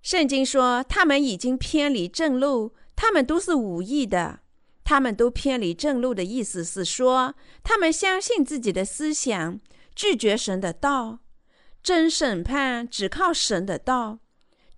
[0.00, 4.38] 圣经说他们已经偏离正路，他们都是无益的。
[4.88, 9.60] 他们都偏离正路的意思是说，他们相信自己的思想，
[9.94, 11.18] 拒绝神的道。
[11.82, 14.20] 真审判只靠神的道，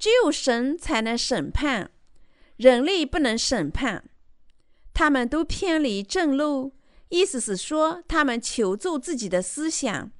[0.00, 1.92] 只有神才能审判，
[2.56, 4.10] 人类不能审判。
[4.92, 6.72] 他们都偏离正路，
[7.10, 10.10] 意思是说，他们求助自己的思想，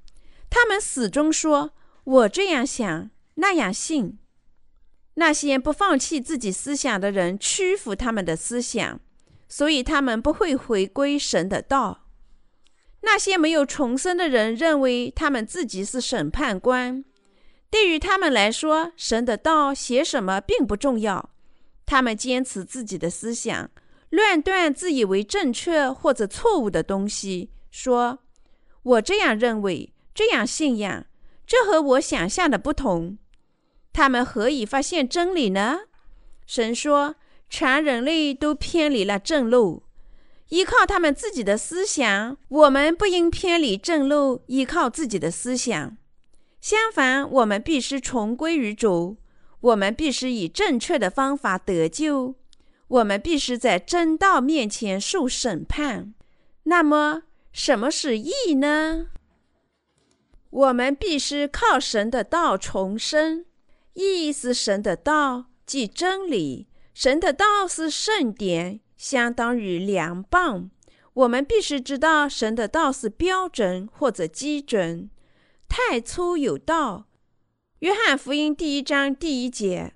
[0.49, 1.73] 他们始终说
[2.05, 4.17] ：“我这样想，那样信。”
[5.15, 9.01] 那些不放弃自己思想的人，屈服他们的思想。
[9.51, 12.05] 所以他们不会回归神的道。
[13.01, 17.03] 那些没有重生的人认为他们自己是审判官，
[17.69, 21.31] 对于他们来说，神的道写什么并不重要。
[21.85, 23.69] 他们坚持自己的思想，
[24.09, 28.19] 乱断自以为正确或者错误的东西，说
[28.83, 31.05] ：“我这样认为，这样信仰，
[31.45, 33.17] 这和我想象的不同。”
[33.91, 35.81] 他们何以发现真理呢？
[36.47, 37.15] 神说。
[37.53, 39.83] 全人类都偏离了正路，
[40.47, 42.37] 依靠他们自己的思想。
[42.47, 45.97] 我们不应偏离正路，依靠自己的思想。
[46.61, 49.17] 相反，我们必须重归于主。
[49.59, 52.35] 我们必须以正确的方法得救。
[52.87, 56.13] 我们必须在真道面前受审判。
[56.63, 59.07] 那么，什么是义呢？
[60.49, 63.45] 我们必须靠神的道重生。
[63.93, 66.69] 义是神的道，即真理。
[66.93, 70.69] 神的道是圣典，相当于良棒。
[71.13, 75.09] 我们必须知道，神的道是标准或者基准。
[75.69, 77.07] 太初有道。
[77.79, 79.93] 约翰福音第一章第一节：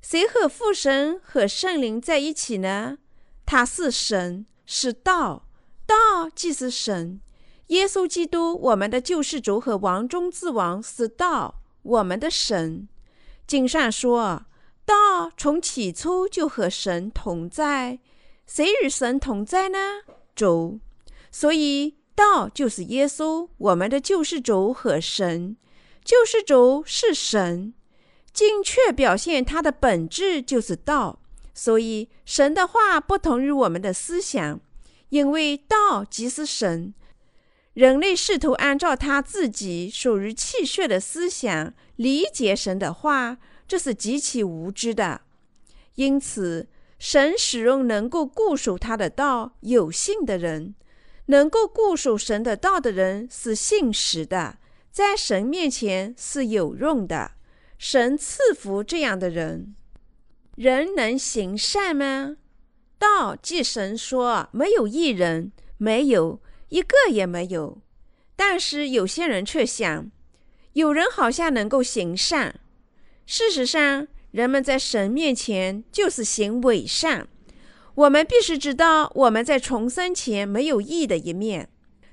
[0.00, 2.98] 谁和父神和圣灵在一起呢？
[3.44, 5.46] 他是神，是道，
[5.86, 7.20] 道即是神。
[7.68, 12.88] 耶稣基督，我们的救世主和王中之王，是道，我们的神。
[13.46, 14.46] 经上说。
[14.86, 17.98] 道从起初就和神同在，
[18.46, 19.78] 谁与神同在呢？
[20.34, 20.78] 主。
[21.32, 25.56] 所以道就是耶稣，我们的救世主和神。
[26.04, 27.74] 救世主是神，
[28.32, 31.18] 精确表现他的本质就是道。
[31.52, 34.60] 所以神的话不同于我们的思想，
[35.08, 36.94] 因为道即是神。
[37.74, 43.38] 人类试图按照他自己属于气血的思想理解神的话。
[43.66, 45.22] 这是极其无知的，
[45.96, 50.74] 因此，神使用能够固守他的道、有信的人，
[51.26, 54.58] 能够固守神的道的人是信实的，
[54.90, 57.32] 在神面前是有用的。
[57.76, 59.74] 神赐福这样的人。
[60.54, 62.36] 人能行善吗？
[62.98, 66.40] 道即神说，没有一人，没有
[66.70, 67.82] 一个也没有。
[68.34, 70.10] 但是有些人却想，
[70.72, 72.60] 有人好像能够行善。
[73.26, 77.26] 事实上，人们在神面前就是行伪善。
[77.96, 81.68] 我们必须知道，我们在重生前没有义的一面。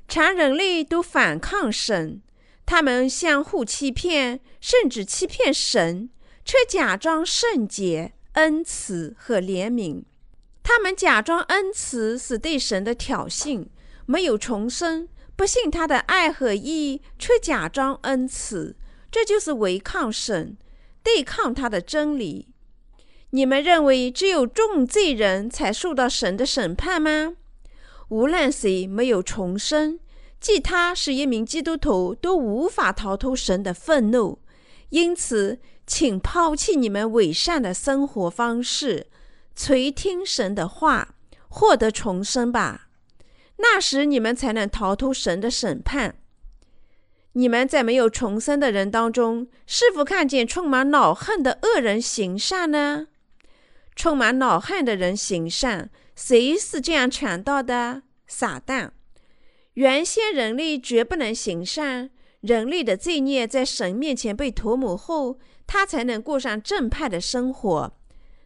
[0.07, 2.21] 全人类都反抗神，
[2.65, 6.09] 他们相互欺骗，甚至欺骗神，
[6.43, 10.03] 却假装圣洁、恩慈和怜悯。
[10.63, 13.67] 他们假装恩慈是对神的挑衅，
[14.05, 18.75] 没有重生，不信他的爱和义，却假装恩慈，
[19.11, 20.57] 这就是违抗神。
[21.03, 22.47] 对抗他的真理，
[23.31, 27.35] 你们认为只有重罪人才受到神的审判吗？
[28.09, 29.99] 无论谁没有重生，
[30.39, 34.39] 即他是一名基督徒，都无法逃脱神的愤怒。
[34.89, 39.07] 因此，请抛弃你们伪善的生活方式，
[39.55, 41.15] 垂听神的话，
[41.49, 42.87] 获得重生吧。
[43.57, 46.15] 那时，你们才能逃脱神的审判。
[47.33, 53.07] 你们在没有重生的人当中，是否看见充满恼恨的恶人行善呢？
[53.95, 58.03] 充满恼恨的人行善，谁是这样传道的？
[58.27, 58.91] 撒旦。
[59.73, 62.11] 原先人类绝不能行善，
[62.41, 67.93] 人类的罪孽在神面前被涂抹后，他才能过上正派的生活。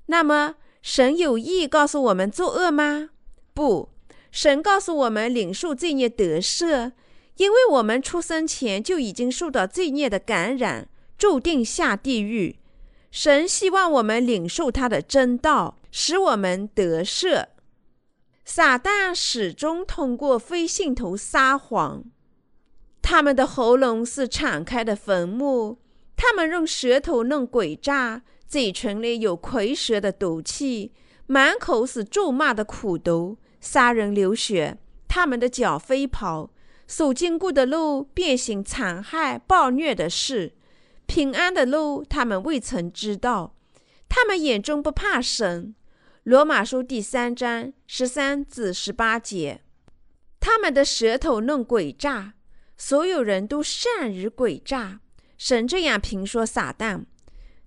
[0.05, 3.09] 那么，神有意告诉我们作恶吗？
[3.53, 3.89] 不，
[4.31, 6.93] 神告诉我们领受罪孽得赦。
[7.37, 12.59] 因为我们出生前就已经受到罪孽的感染，注定下地狱。
[13.09, 17.45] 神希望我们领受他的真道，使我们得赦。
[18.43, 22.03] 撒旦始终通过非信徒撒谎，
[23.01, 25.77] 他们的喉咙是敞开的坟墓，
[26.15, 30.93] 他们用舌头弄诡诈，嘴唇里有蝰蛇的毒气，
[31.25, 34.77] 满口是咒骂的苦毒，杀人流血，
[35.07, 36.49] 他们的脚飞跑。
[36.87, 40.53] 所经过的路，变形、残害、暴虐的事；
[41.05, 43.53] 平安的路，他们未曾知道。
[44.07, 45.75] 他们眼中不怕神。
[46.23, 49.61] 罗马书第三章十三至十八节。
[50.39, 52.33] 他们的舌头弄诡诈，
[52.77, 55.01] 所有人都善于诡诈。
[55.37, 57.03] 神这样评说撒旦：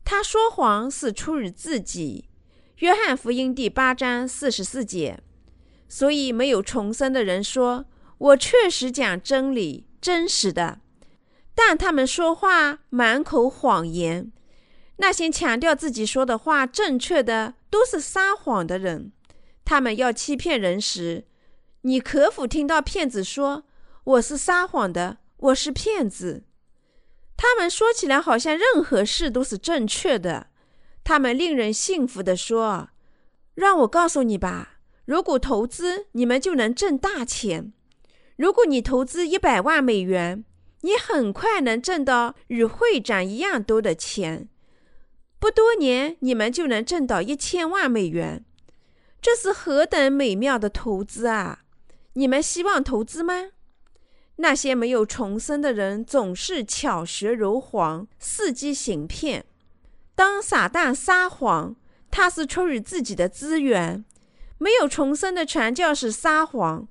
[0.02, 2.30] 他说谎是出于自己。
[2.78, 5.20] 约翰福音第八章四十四节。
[5.88, 7.84] 所以没有重生的人说。
[8.20, 10.80] 我确实讲真理，真实的，
[11.54, 14.30] 但他们说话满口谎言。
[14.98, 19.10] 那些强调自己说的话正确的，都是撒谎的人。
[19.64, 21.24] 他们要欺骗人时，
[21.82, 23.64] 你可否听到骗子说
[24.04, 26.44] ：“我是撒谎的，我是骗子。”
[27.38, 30.48] 他们说起来好像任何事都是正确的。
[31.02, 32.90] 他们令人信服的说
[33.56, 37.72] ：“让我告诉你吧，如果投资，你们就能挣大钱。”
[38.40, 40.42] 如果你投资一百万美元，
[40.80, 44.48] 你很快能挣到与会长一样多的钱。
[45.38, 48.42] 不多年，你们就能挣到一千万美元。
[49.20, 51.64] 这是何等美妙的投资啊！
[52.14, 53.50] 你们希望投资吗？
[54.36, 59.44] 那些没有重生的人总是巧学如簧，伺机行骗。
[60.14, 61.76] 当撒旦撒谎，
[62.10, 64.02] 他是出于自己的资源；
[64.56, 66.88] 没有重生的传教士撒谎。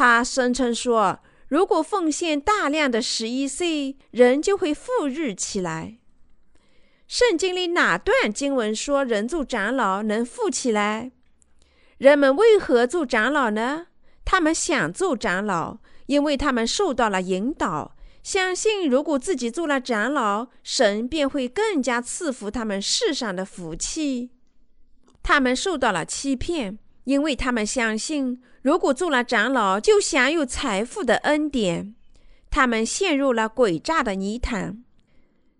[0.00, 5.98] 他声称说：“如果奉献大量的十一岁，人就会富裕起来。”
[7.06, 11.12] 圣经里哪段经文说人做长老能富起来？
[11.98, 13.88] 人们为何做长老呢？
[14.24, 24.30] 他们想做长老，因为他们受到了引导，相信如果自己做了长老，神便会更加赐福他们世上的福气。
[25.22, 26.78] 他们受到了欺骗。
[27.10, 31.96] 因为他们相信，如果做了长老，就享有财富的恩典，
[32.48, 34.84] 他们陷入了诡诈的泥潭。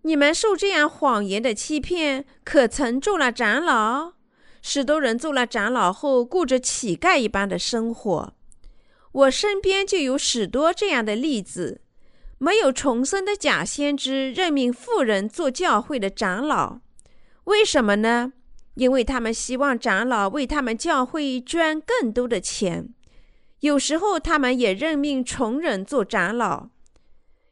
[0.03, 4.13] 你们受这样谎言的欺骗，可曾做了长老？
[4.61, 8.33] 许多人做了长老后，过着乞丐一般的生活。
[9.11, 11.81] 我身边就有许多这样的例子。
[12.37, 16.79] 没有重生的假先知任命富人做教会的长老，
[17.43, 18.31] 为什么呢？
[18.75, 22.89] 因为他们希望长老为他们教会捐更多的钱，
[23.59, 26.69] 有时候他们也任命穷人做长老，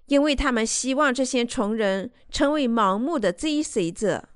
[0.05, 4.30] 因为他们希望这些穷人成为盲目的追随者。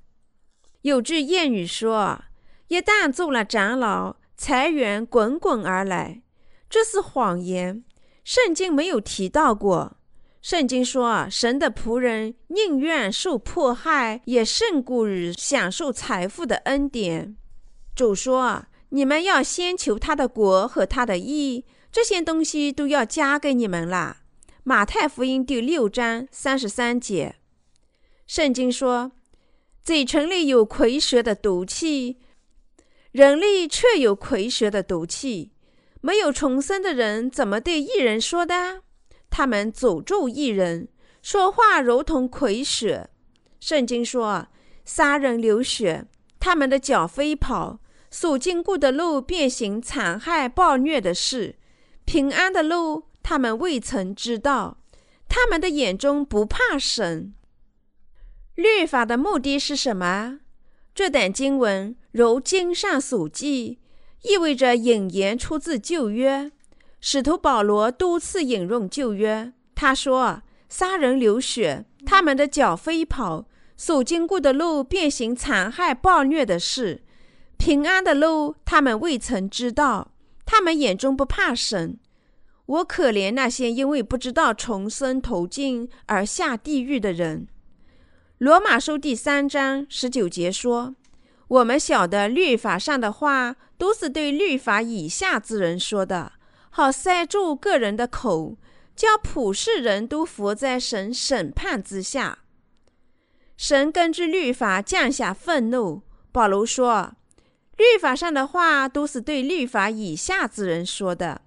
[0.82, 2.22] 有句谚语说
[2.68, 6.22] ：“一旦做了长老，财源滚滚而来。”
[6.68, 7.84] 这是谎言。
[8.24, 9.96] 圣经没有提到过。
[10.44, 17.34] 圣经说啊，神的仆人宁愿受迫害，也胜过于享受财富的恩典。
[17.96, 24.18] 主说，你们要先求他的国和他的义，这些东西都要加给你们啦。
[24.64, 27.36] 马太福音第六章三十三节。
[28.26, 29.12] 圣经说，
[29.82, 32.18] 嘴唇里有蝰蛇的毒气，
[33.12, 35.52] 人力却有蝰蛇的毒气。
[36.02, 38.82] 没有重生的人怎么对艺人说的？
[39.36, 40.86] 他们诅咒一人，
[41.20, 43.10] 说话如同蝰蛇。
[43.58, 44.46] 圣经说，
[44.84, 46.06] 杀人流血，
[46.38, 47.80] 他们的脚飞跑，
[48.12, 51.56] 所经过的路变形，残害暴虐的事，
[52.04, 54.78] 平安的路他们未曾知道。
[55.28, 57.34] 他们的眼中不怕神。
[58.54, 60.38] 律法的目的是什么？
[60.94, 63.80] 这段经文如经上所记。
[64.22, 66.52] 意味着引言出自旧约，
[67.06, 69.52] 使徒保罗多次引用旧约。
[69.74, 70.40] 他说
[70.70, 73.44] ：“杀人流血，他们的脚飞跑，
[73.76, 77.02] 所经过的路变形，残害暴虐的事，
[77.58, 80.12] 平安的路他们未曾知道。
[80.46, 81.98] 他们眼中不怕神。
[82.64, 87.46] 我可怜那些因为不知道重生途径而下地狱的人。”
[88.38, 90.94] 罗马书第三章十九节说。
[91.46, 96.32] 我们晓得律法上的话都是对律法以下之人说的，
[96.76, 98.56] 好塞住个人的口，
[98.96, 102.40] 叫普世人都伏在神审判之下。
[103.56, 106.02] 神根据律法降下愤怒。
[106.32, 107.14] 保罗说，
[107.76, 111.42] 律法上的话都是对律法以下之人说的，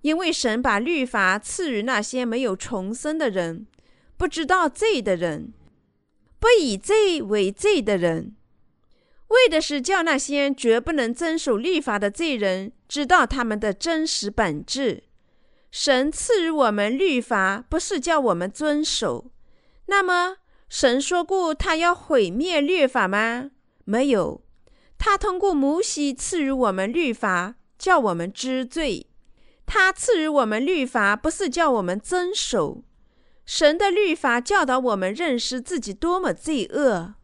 [0.00, 3.68] 因为神把律法赐予那些没有重生的人，
[4.16, 5.52] 不知道罪的人，
[6.40, 8.34] 不以罪为罪的人。
[9.28, 15.04] 为的是叫那些绝不能遵守律法的罪人知道他们的真实本质。
[15.70, 19.30] 神赐予我们律法，不是叫我们遵守。
[19.86, 20.36] 那么，
[20.68, 23.50] 神说过他要毁灭律法吗？
[23.84, 24.42] 没有。
[24.96, 29.08] 他通过摩西赐予我们律法，叫我们知罪。
[29.66, 32.84] 他赐予我们律法，不是叫我们遵守。
[33.44, 37.14] 神的律法教导我们认识自己多么罪恶。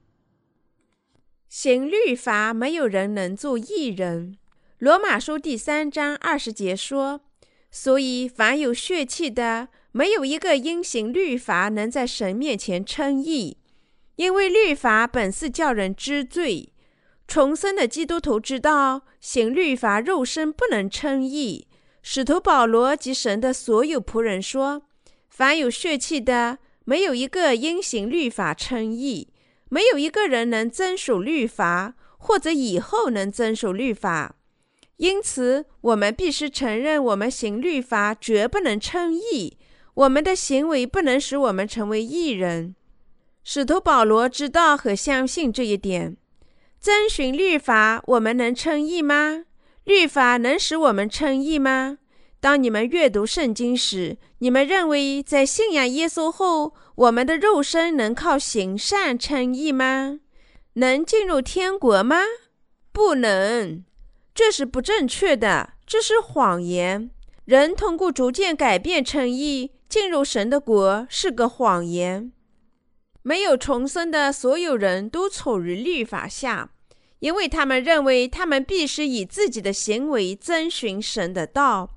[1.50, 4.38] 行律法，没有人能做义人。
[4.78, 7.22] 罗马书第三章二十节说
[7.72, 13.58] ：“所以凡有血气的，没有一个因行律法能在神面前称义，
[14.14, 16.72] 因为律法本是叫人知罪。
[17.26, 21.66] 重生的基督徒知道，行律法肉身不能称义。
[22.00, 24.82] 使徒保罗及神的所有仆人说：
[25.28, 29.30] 凡有血气的，没有一个因行律法称义。”
[29.70, 34.36] 没有一个人能遵守律法，或者以后能遵守律法，
[34.96, 39.56] 因此我们必须承认，我们行律法绝不能称义，
[39.94, 42.74] 我们的行为不能使我们成为义人。
[43.42, 46.16] 使徒保罗知道和相信这一点。
[46.78, 49.44] 遵循律法，我们能称义吗？
[49.84, 51.99] 律法能使我们称义吗？
[52.40, 60.20] 当你们阅读圣经时，你们认为在信仰耶稣后，我们的肉身能靠行善称义吗？
[60.74, 62.16] 能进入天国吗？
[62.92, 63.84] 不能，
[64.34, 67.10] 这是不正确的，这是谎言。
[67.44, 72.32] 人通过逐渐改变称义，进入神的国是个谎言。
[73.22, 76.70] 没有重生的所有人都处于律法下，
[77.18, 81.90] 因为他们认为他们必须以自己的行为遵循神的道。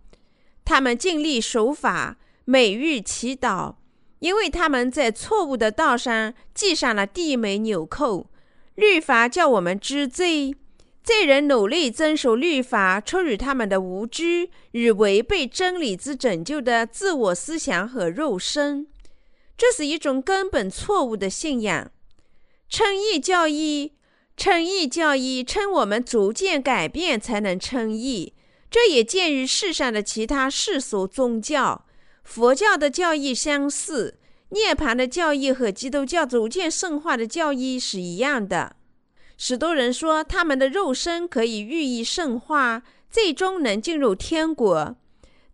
[0.66, 3.76] 他们尽力守法，每日祈祷，
[4.20, 8.30] 因为他们在错误的道上系上了第一枚纽扣。
[8.76, 10.55] 律法叫我们知罪，
[11.03, 18.88] 罪人努力遵守律法，出于他们的无知与违背真理之拯救的自我思想和肉身。
[19.55, 21.91] 这是一种根本错误的信仰。
[22.68, 23.93] 称义教义，
[24.36, 28.34] 称义教义称我们逐渐改变才能称义。
[28.74, 31.86] 这也见于世上的其他世俗宗教，
[32.24, 34.17] 佛教的教义相似，
[34.49, 38.76] 涅槃的教义和基督教逐渐圣化的教义是一样的。
[39.38, 44.95] 许多人说他们的肉身可以寓意圣化，最终能进入天国，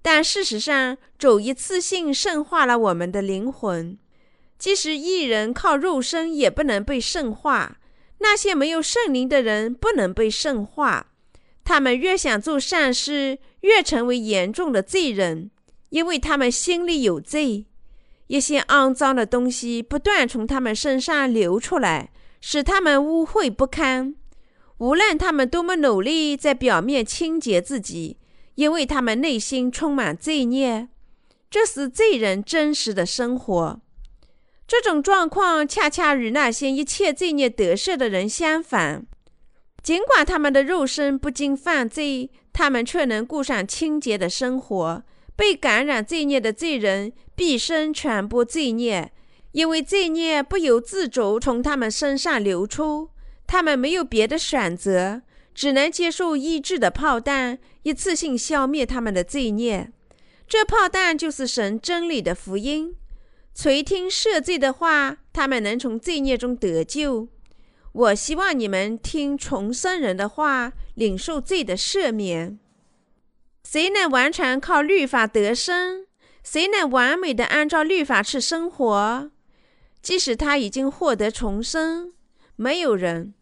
[0.01, 3.97] 但事实上，主一次性圣化了我们的灵魂。
[4.57, 7.79] 即使一人靠肉身也不能被圣化，
[8.19, 11.07] 那些没有圣灵的人不能被圣化。
[11.69, 15.51] 他们越想做善事，越成为严重的罪人，
[15.89, 17.67] 因为他们心里有罪。
[18.25, 22.09] 一些肮脏的东西不断从他们身上流出来，
[22.41, 24.15] 使他们污秽不堪。
[24.79, 28.17] 无论他们多么努力在表面清洁自己，
[28.55, 30.87] 因为他们内心充满罪孽。
[31.51, 33.79] 这是罪人真实的生活。
[34.67, 39.05] 这种状况恰恰与那些一切罪孽得赦的人相反。
[39.81, 45.03] 尽管他们的肉身不经犯罪，他们却能过上清洁的生活。
[45.35, 49.11] 被感染罪孽的罪人，毕生传播罪孽，
[49.53, 53.09] 因为罪孽不由自主从他们身上流出。
[53.47, 55.21] 他们没有别的选择，
[55.55, 59.91] 只能接受医治的炮弹，一次性消灭他们的罪孽。
[60.47, 62.95] 这炮弹就是神真理的福音。
[63.55, 67.29] 垂听赦罪的话，他们能从罪孽中得救。
[67.91, 72.59] 我希望你们听重生人的话，领受罪的赦免。
[73.63, 76.05] 谁能完全靠律法得生？
[76.43, 79.31] 谁能完美的按照律法去生活？
[80.01, 82.13] 即使他已经获得重生，
[82.55, 83.33] 没有人。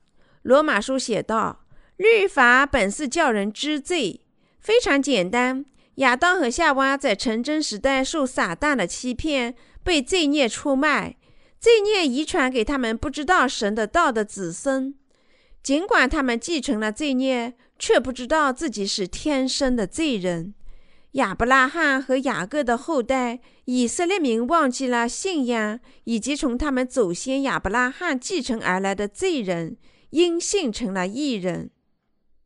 [0.42, 1.66] 罗马书写道
[1.98, 4.22] ：“律法本是叫人知罪。”
[4.60, 5.66] 非常简单。
[5.96, 11.16] 亚当和夏娃在成真时代受撒旦的欺骗，被罪孽出卖，
[11.60, 14.94] 罪孽遗传给他们不知道神的道的子孙。
[15.64, 20.54] 尽管他们继承了罪孽，却不知道自己是天生的罪人。
[21.14, 29.78] 亚伯拉罕和雅各的后代以色列民忘记了信仰，以及从他们祖先亚伯拉罕继承而来的罪人。
[30.12, 31.70] 因信成了义人，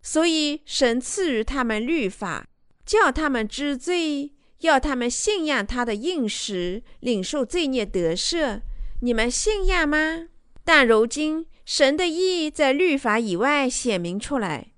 [0.02, 2.48] 所以神赐予他们律法，
[2.84, 8.62] 叫他们知罪，要他们信仰他的应许，领受罪孽得赦。
[9.04, 10.28] 你们信仰吗？
[10.64, 14.74] 但如今神的意在律法以外显明出来。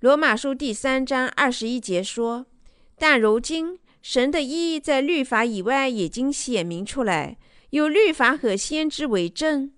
[0.00, 2.46] 罗马书第三章二十一节说
[2.96, 7.36] ：“但如今神的意在律法以外已经显明出来，
[7.68, 9.70] 有律法和先知为证。”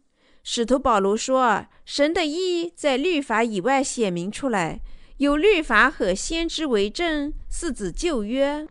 [0.45, 4.81] 使徒保罗说：“神的意在律法以外显明出来，
[5.17, 8.69] 有律法和先知为证，是指旧约。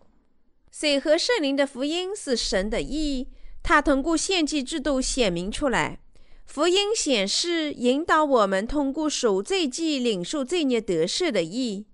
[0.71, 3.27] 水和圣灵的福音是神的意，
[3.67, 5.99] 它通过献祭制度显明出来。
[6.45, 11.85] 福音显示引导我们通过赎罪祭领受罪孽得赦的意。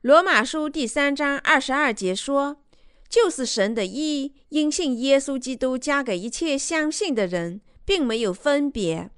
[0.00, 2.56] 罗马书第三章二十二节说
[3.08, 9.12] ：‘就是神的意，因信耶稣基督加给一切相信的人，并没有分别。’”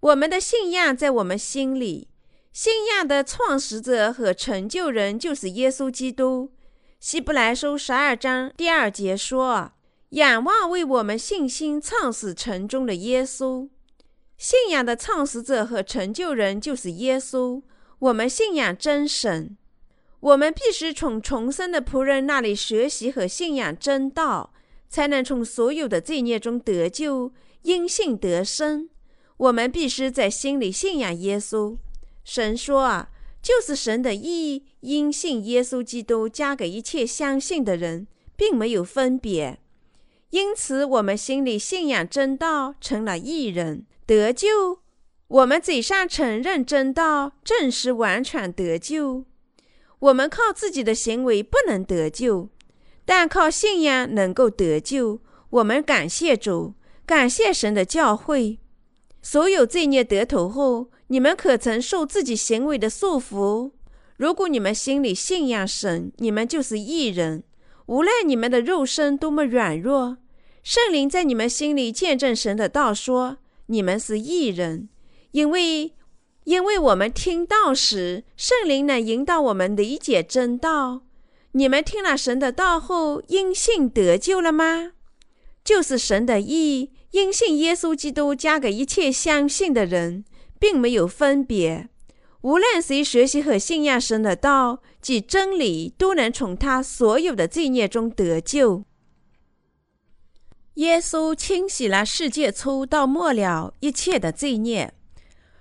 [0.00, 2.08] 我们的信仰在我们心里，
[2.50, 6.52] 信仰的创始者和成就人就是耶稣基督。
[6.98, 9.72] 希伯来书十二章第二节说
[10.16, 13.68] ：“仰望为我们信心创始成终的耶稣。”
[14.38, 17.62] 信仰的创始者和成就人就是耶稣。
[17.98, 19.56] 我们信仰真神，
[20.20, 24.54] 我们必须从重生的仆人那里学习和信仰真道，
[24.88, 28.88] 才能从所有的罪孽中得救，因信得生。
[29.36, 31.76] 我们必须在心里信仰耶稣。
[32.24, 33.10] 神说啊，
[33.42, 39.58] 就是神的意，因信耶稣基督加给一切相信的人，并没有分别。
[40.30, 44.80] 因此，我们心里信仰真道，成了义人，得救。
[45.28, 49.24] 我们嘴上承认真道，正是完全得救。
[49.98, 52.48] 我们靠自己的行为不能得救，
[53.04, 55.20] 但靠信仰能够得救。
[55.50, 56.74] 我们感谢主，
[57.06, 58.58] 感谢神的教诲。
[59.22, 63.72] 所有罪孽得头后，你们可曾受自己行为的束缚？
[64.16, 67.42] 如果你们心里信仰神，你们就是义人。
[67.86, 70.18] 无论你们的肉身多么软弱，
[70.62, 74.88] 圣灵在你们心里见证神的道，说你们是义人。
[75.30, 75.92] 因为，
[76.44, 81.02] 因为我们听到时，圣灵能引导我们理解真道。
[81.52, 84.92] 你们听了神的道后，因信得救了吗？
[85.64, 86.90] 就是神的义。
[87.12, 90.24] 因信耶稣基督加给一切相信的人，
[90.58, 91.88] 并没有分别。
[92.46, 98.84] 无论谁学习和信仰神的道及真理，都能从他所有的罪孽中得救。
[100.74, 104.94] 耶稣清洗了世界初到末了一切的罪孽。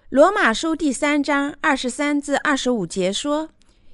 [0.09, 3.49] 罗马书第三章二十三至二十五节说：“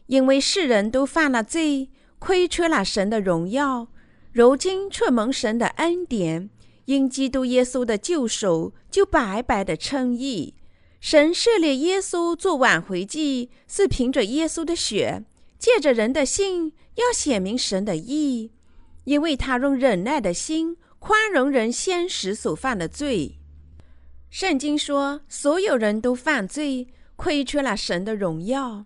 [0.08, 1.90] 因为世人都犯了罪，
[2.20, 3.88] 亏缺了神的荣耀，
[4.34, 6.50] 如今却蒙神的恩典。”
[6.86, 10.56] 因基督耶稣的救赎，就白白的称义。
[11.02, 15.24] 神设立耶稣做挽回祭，是凭着耶稣的血，
[15.58, 18.52] 借着人的信，要显明神的义。
[19.06, 23.40] 因为他用忍耐的心宽容人先时所犯的罪。
[24.30, 28.86] 圣经说，所有人都犯罪，亏缺了神的荣耀。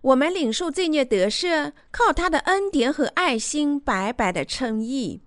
[0.00, 5.20] 我们领受罪孽得赦，靠他的恩典和爱心，白白的称义。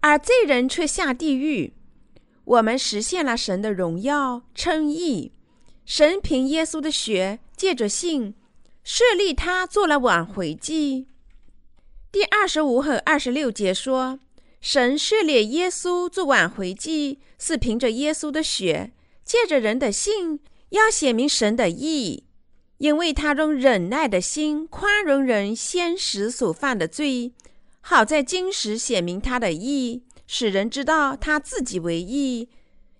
[0.00, 1.72] 而罪人却下地狱。
[2.44, 5.32] 我们实现了神的荣耀称义。
[5.84, 8.34] 神凭耶稣的血，借着信
[8.84, 11.06] 设立他做了挽回祭。
[12.10, 14.18] 第二十五和二十六节说：
[14.60, 18.92] 神设立耶稣做挽回祭，是凭着耶稣的血，
[19.24, 22.24] 借着人的信，要显明神的义。
[22.78, 27.32] 因为他用忍耐的心宽容人先时所犯的罪，
[27.80, 32.48] 好在今时显明他的义，使人知道他自己为义，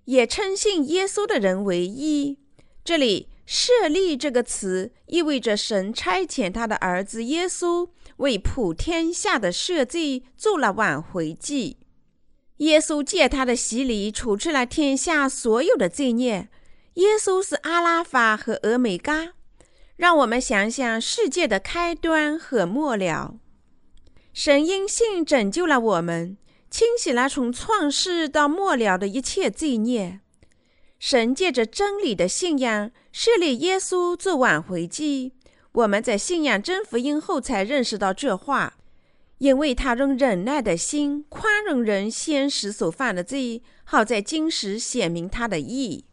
[0.05, 2.39] 也称信耶稣的人为义。
[2.85, 11.78] 这里“设立”这个词意味着神差遣他的儿子耶稣为普天下的赦罪做了挽回祭。
[12.59, 16.49] 耶稣借他的洗礼除去了天下所有的罪孽。
[16.95, 19.35] 耶稣是阿拉法和俄美嘎。
[19.97, 23.37] 让我们想想世界的开端和末了。
[24.33, 26.37] 神因信拯救了我们，
[26.68, 30.22] 清洗了从创世到末了的一切罪孽。
[31.03, 35.32] 神借着真理的信仰设立耶稣做挽回祭。
[35.72, 38.74] 我们在信仰真福音后才认识到这话，
[39.38, 46.05] 因为他用忍耐的心宽容人先时所犯的罪，好在今时显明他的义。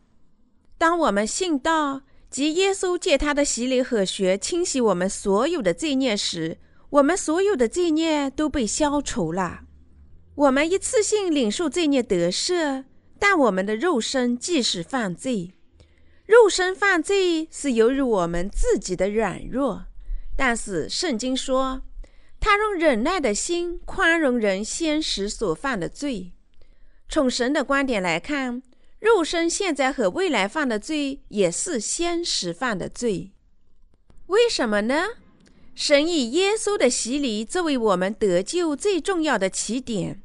[0.79, 2.01] 当我们信道。
[2.31, 6.59] 即耶稣借他的洗礼和血清洗我们所有的罪孽时，
[6.91, 9.61] 我们所有的罪孽都被消除了。
[10.35, 12.83] 我们一次性领受罪孽得赦，
[13.19, 15.51] 但我们的肉身即是犯罪。
[16.25, 19.85] 肉身犯罪是由于我们自己的软弱，
[20.35, 21.81] 但是圣经说，
[22.39, 26.31] 他用忍耐的心宽容人先时所犯的罪。
[27.07, 28.63] 从神的观点来看。
[28.99, 33.31] 肉身现在和未来犯的罪也是先时犯的罪，
[34.25, 35.05] 为什么呢？
[35.73, 40.21] 神以耶稣的洗礼作为我们得救最重要的起点，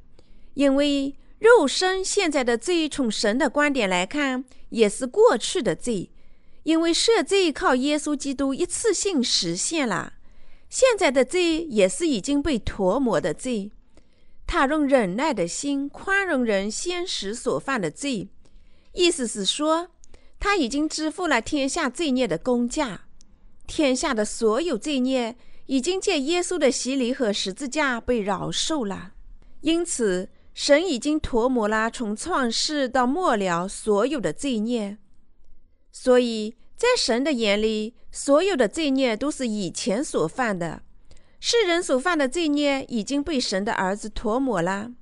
[0.54, 6.10] 因为肉身现在的罪从神的观点来看也是过去的罪，
[6.62, 10.14] 因为赦罪靠耶稣基督一次性实现了，
[10.70, 13.70] 现在的罪也是已经被涂抹的罪。
[14.46, 18.28] 他用忍耐的心宽容人先时所犯的罪。
[18.92, 19.88] 意思是说，
[20.38, 23.06] 他已经支付了天下罪孽的公价，
[23.66, 29.12] 天下的所有罪孽已经借耶稣的洗礼和十字架被饶恕了。
[29.62, 34.96] 因此，神已经涂抹了从创世到末了所有的罪孽。
[35.90, 40.82] 所以在神的眼里，所有的罪孽都是以前所犯的，
[41.40, 44.92] 世人所犯的罪孽已经被神的儿子涂抹了。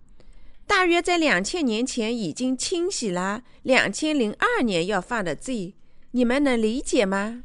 [0.66, 5.74] 大约在两千年前已经清洗了两千零二年要犯的罪，
[6.12, 7.44] 你们能理解吗？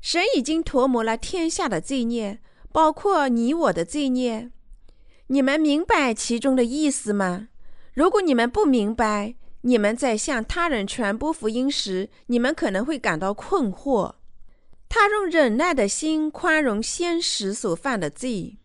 [0.00, 2.40] 神已经涂抹了天下的罪孽，
[2.72, 4.50] 包括你我的罪孽。
[5.28, 7.48] 你们明白其中的意思吗？
[7.94, 14.14] 如果你们不明白，你们在向他人传播福音时，你们可能会感到困惑。
[14.88, 18.56] 他用忍耐的心宽容先时所犯的罪，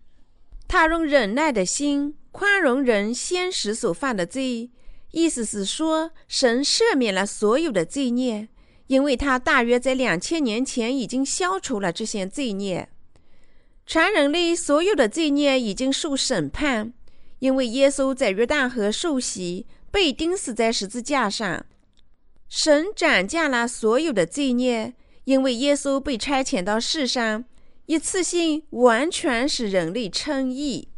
[0.67, 2.15] 他用忍耐的心。
[2.33, 4.71] 宽容人先时所犯的罪，
[5.11, 8.47] 意思是说，神赦免了所有的罪孽，
[8.87, 12.87] 因为他大约在两千年前已经消除了这些罪孽。
[13.85, 16.93] 全人类所有的罪孽已经受审判，
[17.39, 21.65] 因为耶稣在约旦河受洗，被钉死在十字架上。
[22.47, 24.93] 神斩价了所有的罪孽，
[25.25, 27.45] 因为耶稣被差遣到世上，
[27.85, 30.89] 一次性完全使人类称义，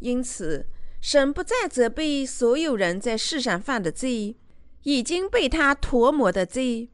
[0.00, 0.66] 因此。
[1.00, 4.36] 神不再责备所有人在世上犯的罪，
[4.84, 6.88] 已经被他涂抹的罪，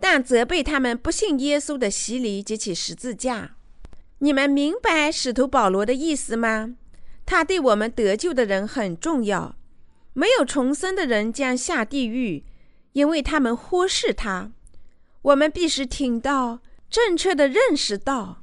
[0.00, 3.55] 但责备他们不信耶稣的洗礼及其十字架。
[4.18, 6.74] 你们明白使徒保罗的意思吗？
[7.24, 9.56] 他对我们得救的人很重要。
[10.14, 12.44] 没有重生的人将下地狱，
[12.92, 14.52] 因为他们忽视他。
[15.22, 18.42] 我们必须听到正确的认识到，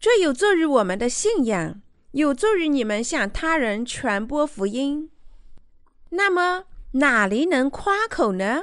[0.00, 1.80] 这有助于我们的信仰。
[2.12, 5.10] 有助于你们向他人传播福音。
[6.10, 8.62] 那么哪里能夸口呢？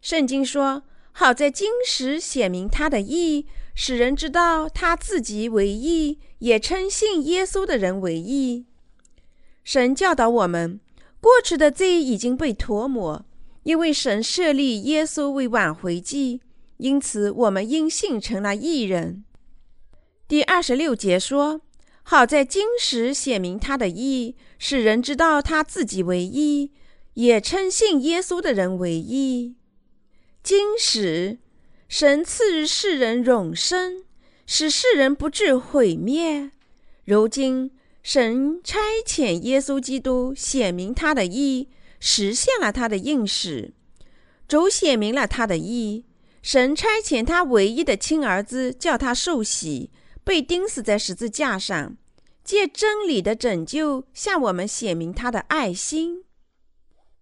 [0.00, 3.46] 圣经说：“好在今时显明他的意，
[3.82, 8.66] 使人知道他自己为义，也称信耶稣的人为义。”
[9.64, 10.78] 神教导我们，
[11.18, 13.24] 过去的罪已经被涂抹，
[13.62, 16.42] 因为神设立耶稣为挽回祭，
[16.76, 19.24] 因此我们因信成了义人。
[20.28, 21.62] 第二十六节说。
[22.02, 26.72] 好在今时显明他的义，使人知道他自己为义，
[27.14, 29.54] 也称信耶稣的人为义。
[30.42, 31.38] 今时，
[31.90, 34.04] 神赐予世人永生，
[34.46, 36.52] 使世人不致毁灭。
[37.04, 41.68] 如今，神差遣耶稣基督显明他的意，
[41.98, 43.74] 实现了他的应许。
[44.46, 46.04] 主显明了他的意，
[46.40, 49.90] 神差遣他唯一的亲儿子，叫他受洗，
[50.22, 51.96] 被钉死在十字架上。
[52.44, 56.22] 借真理的拯救向我们显明他的爱心。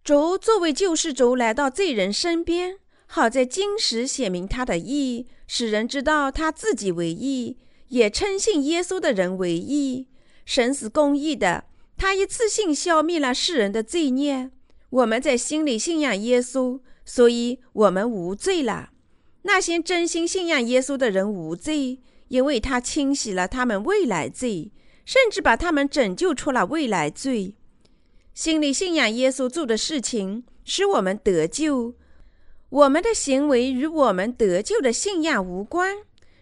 [0.05, 2.79] 主作为救世主来到罪人身边，
[3.11, 7.57] 好在经时显明他的义，使人知道他自己为义，
[7.89, 10.09] 也称信耶稣的人为义。
[10.45, 11.65] 神是公义的，
[11.97, 14.51] 他一次性消灭了世人的罪孽。
[14.91, 18.91] 我们在心里信仰耶稣，所以我们无罪了。
[19.43, 24.71] 那些真心信仰耶稣的人无罪，因为他清洗了他们未来罪，
[25.07, 27.55] 甚至把他们拯救出了未来罪。
[28.35, 31.95] 心里信仰耶稣做的事情，使我们得救。
[32.71, 35.97] 我们的行为与我们得救的信仰无关，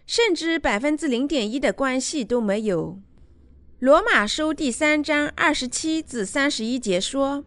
[0.05, 2.99] 甚至百分之零点一的关系都没有。
[3.79, 7.45] 罗马书第三章二十七至三十一节说：“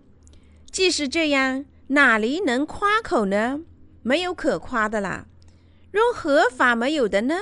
[0.73, 3.61] 既是这样，哪里能夸口呢？
[4.03, 5.27] 没有可夸的啦。
[5.93, 7.35] 用合法没有的呢？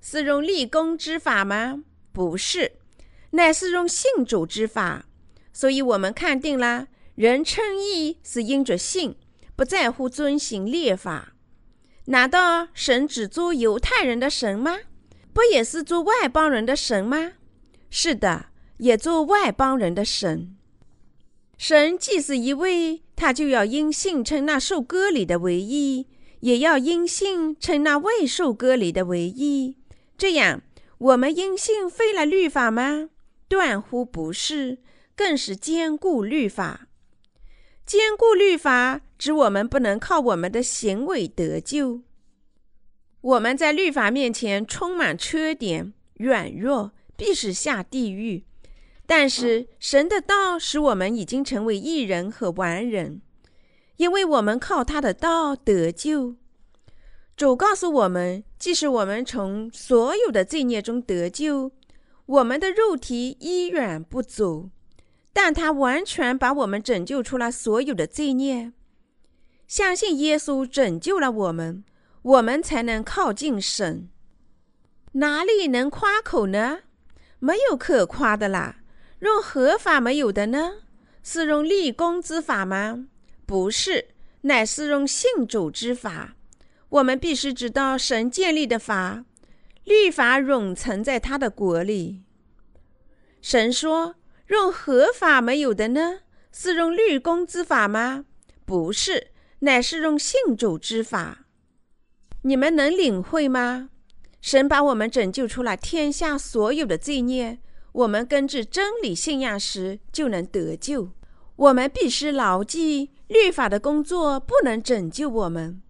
[0.00, 1.84] 是用立功之法吗？
[2.10, 2.72] 不是，
[3.30, 5.06] 乃是用信主之法。”
[5.54, 9.14] 所以，我们看定了，人称义是因着信，
[9.54, 11.34] 不在乎遵行律法。
[12.06, 14.78] 难道神只做犹太人的神吗？
[15.32, 17.32] 不也是做外邦人的神吗？
[17.90, 18.46] 是的，
[18.78, 20.56] 也做外邦人的神。
[21.56, 26.08] 神既是一位，他就要因信称那受割礼的为义，
[26.40, 29.76] 也要因信称那未受割礼的为义。
[30.18, 30.62] 这样，
[30.98, 33.10] 我们因信废了律法吗？
[33.48, 34.78] 断乎不是。
[35.14, 36.88] 更是坚固律法，
[37.84, 42.02] 坚固律法指我们不能靠我们的行为得救。
[43.20, 48.42] 我们在律法面前充满缺点、软弱，必使下地狱。
[49.06, 53.22] 但是神的道使我们已经成为义人和完人，
[53.96, 56.34] 因为我们靠他的道得救。
[57.36, 61.70] 主告诉我们，即使我们从所有的罪孽中得救，
[62.26, 64.70] 我们的肉体依然不足。
[65.32, 68.72] 但他完全把我们拯救出了所有的罪孽，
[69.72, 71.82] 相信耶稣拯救了我们，
[72.20, 74.10] 我们才能靠近神。
[75.12, 76.80] 哪里能夸口呢？
[77.38, 78.80] 没有可夸的啦。
[79.20, 80.82] 用合法没有的呢？
[81.22, 83.06] 是用立功之法吗？
[83.46, 84.08] 不是，
[84.42, 86.34] 乃是用信主之法。
[86.90, 89.24] 我们必须知道神建立的法，
[89.84, 92.20] 律法永存在他的国里。
[93.40, 94.16] 神说。
[94.48, 96.18] 用合法没有的呢？
[96.52, 98.26] 是用律公之法吗？
[98.66, 99.28] 不是，
[99.62, 101.46] 乃是用信主之法。
[102.42, 103.90] 你们能领会吗？
[104.40, 107.58] 神把我们拯救出了天下所有的罪孽，
[107.92, 111.10] 我们根治真理信仰时就能得救。
[111.56, 115.80] 我们必须牢记，律法的工作不能拯救我们。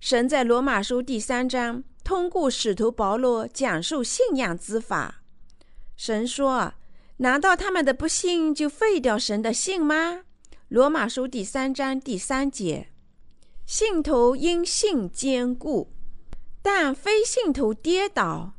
[0.00, 5.22] 神在罗马书第三章通过使徒保罗讲述信仰之法。
[5.96, 6.74] 神说。
[7.18, 10.24] 难道他们的不信就废掉神的信吗？
[10.68, 12.88] 罗马书第三章第三节：
[13.66, 15.90] 信徒因信坚固，
[16.62, 18.54] 但非信徒跌倒。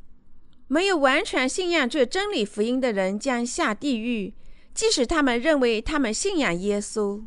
[0.67, 4.33] 没有完全信仰这真理福音的人将下地狱，
[4.73, 7.23] 即使他们认为他们信仰耶稣。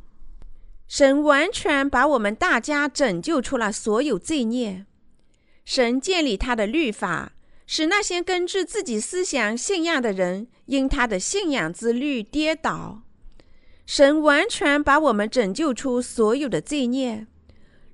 [0.86, 4.84] 神完全把我们大家拯救出了所有罪孽。
[5.64, 7.32] 神建立他的律法。
[7.66, 13.04] 使那些根据自己思想信仰的人因他的信仰之律跌倒。
[13.86, 17.28] 神完全把我们拯救出所有的罪孽。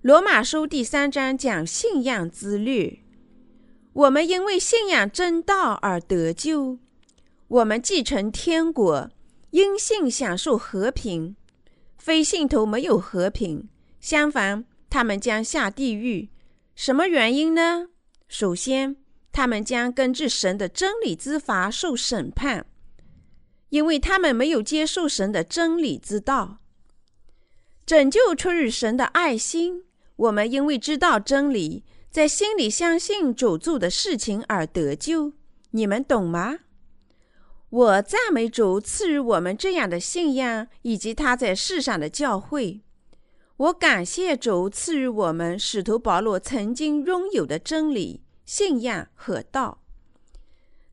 [0.07, 3.02] 罗马书第三章讲信仰之律。
[3.92, 6.78] 我们因为信仰真道而得救，
[7.48, 9.11] 我们继承天国，
[9.50, 11.34] 因信享受和平。
[11.98, 16.28] 非信徒没有和平，相反，他们将下地狱。
[16.76, 17.88] 什么原因呢？
[18.28, 18.94] 首先。
[19.32, 22.64] 他们将根据神的真理之法受审判，
[23.70, 26.59] 因为他们没有接受神的真理之道。
[27.84, 29.84] 拯救出于神的爱心，
[30.16, 35.32] 我们因为知道真理，在心里相信主做的事情而得救。
[35.70, 36.60] 你们懂吗？
[37.68, 42.82] 我赞美主赐予我们这样的信仰，以及他在世上的教会。
[43.56, 48.22] 我感谢主赐予我们使徒保罗曾经拥有的真理。
[48.44, 49.82] 信仰和道，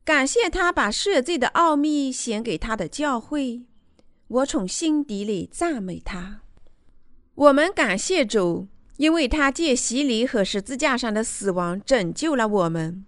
[0.04, 3.62] 感谢他把赦罪的奥秘显给他的教会。
[4.26, 6.40] 我从心底里赞美他。
[7.36, 8.66] 我们感谢主，
[8.96, 13.04] 因为他借洗礼和十字架上的死亡拯救了我们。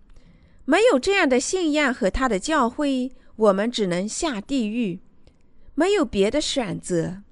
[0.64, 5.00] 没有这样的信仰和他的教诲，我们只能下地狱，
[5.74, 7.22] 没有别的选择。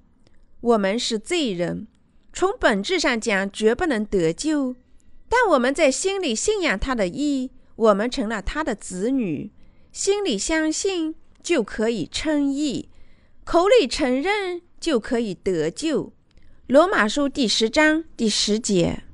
[0.61, 1.87] 我们是罪人，
[2.31, 4.75] 从本质上讲，绝不能得救。
[5.27, 9.51] 但我们在心里信仰他的义，我们成了他的子女，
[9.91, 12.89] 心里相信就可以称义，
[13.43, 16.13] 口里承认就可以得救。
[16.67, 19.04] 罗马书第十章第十节。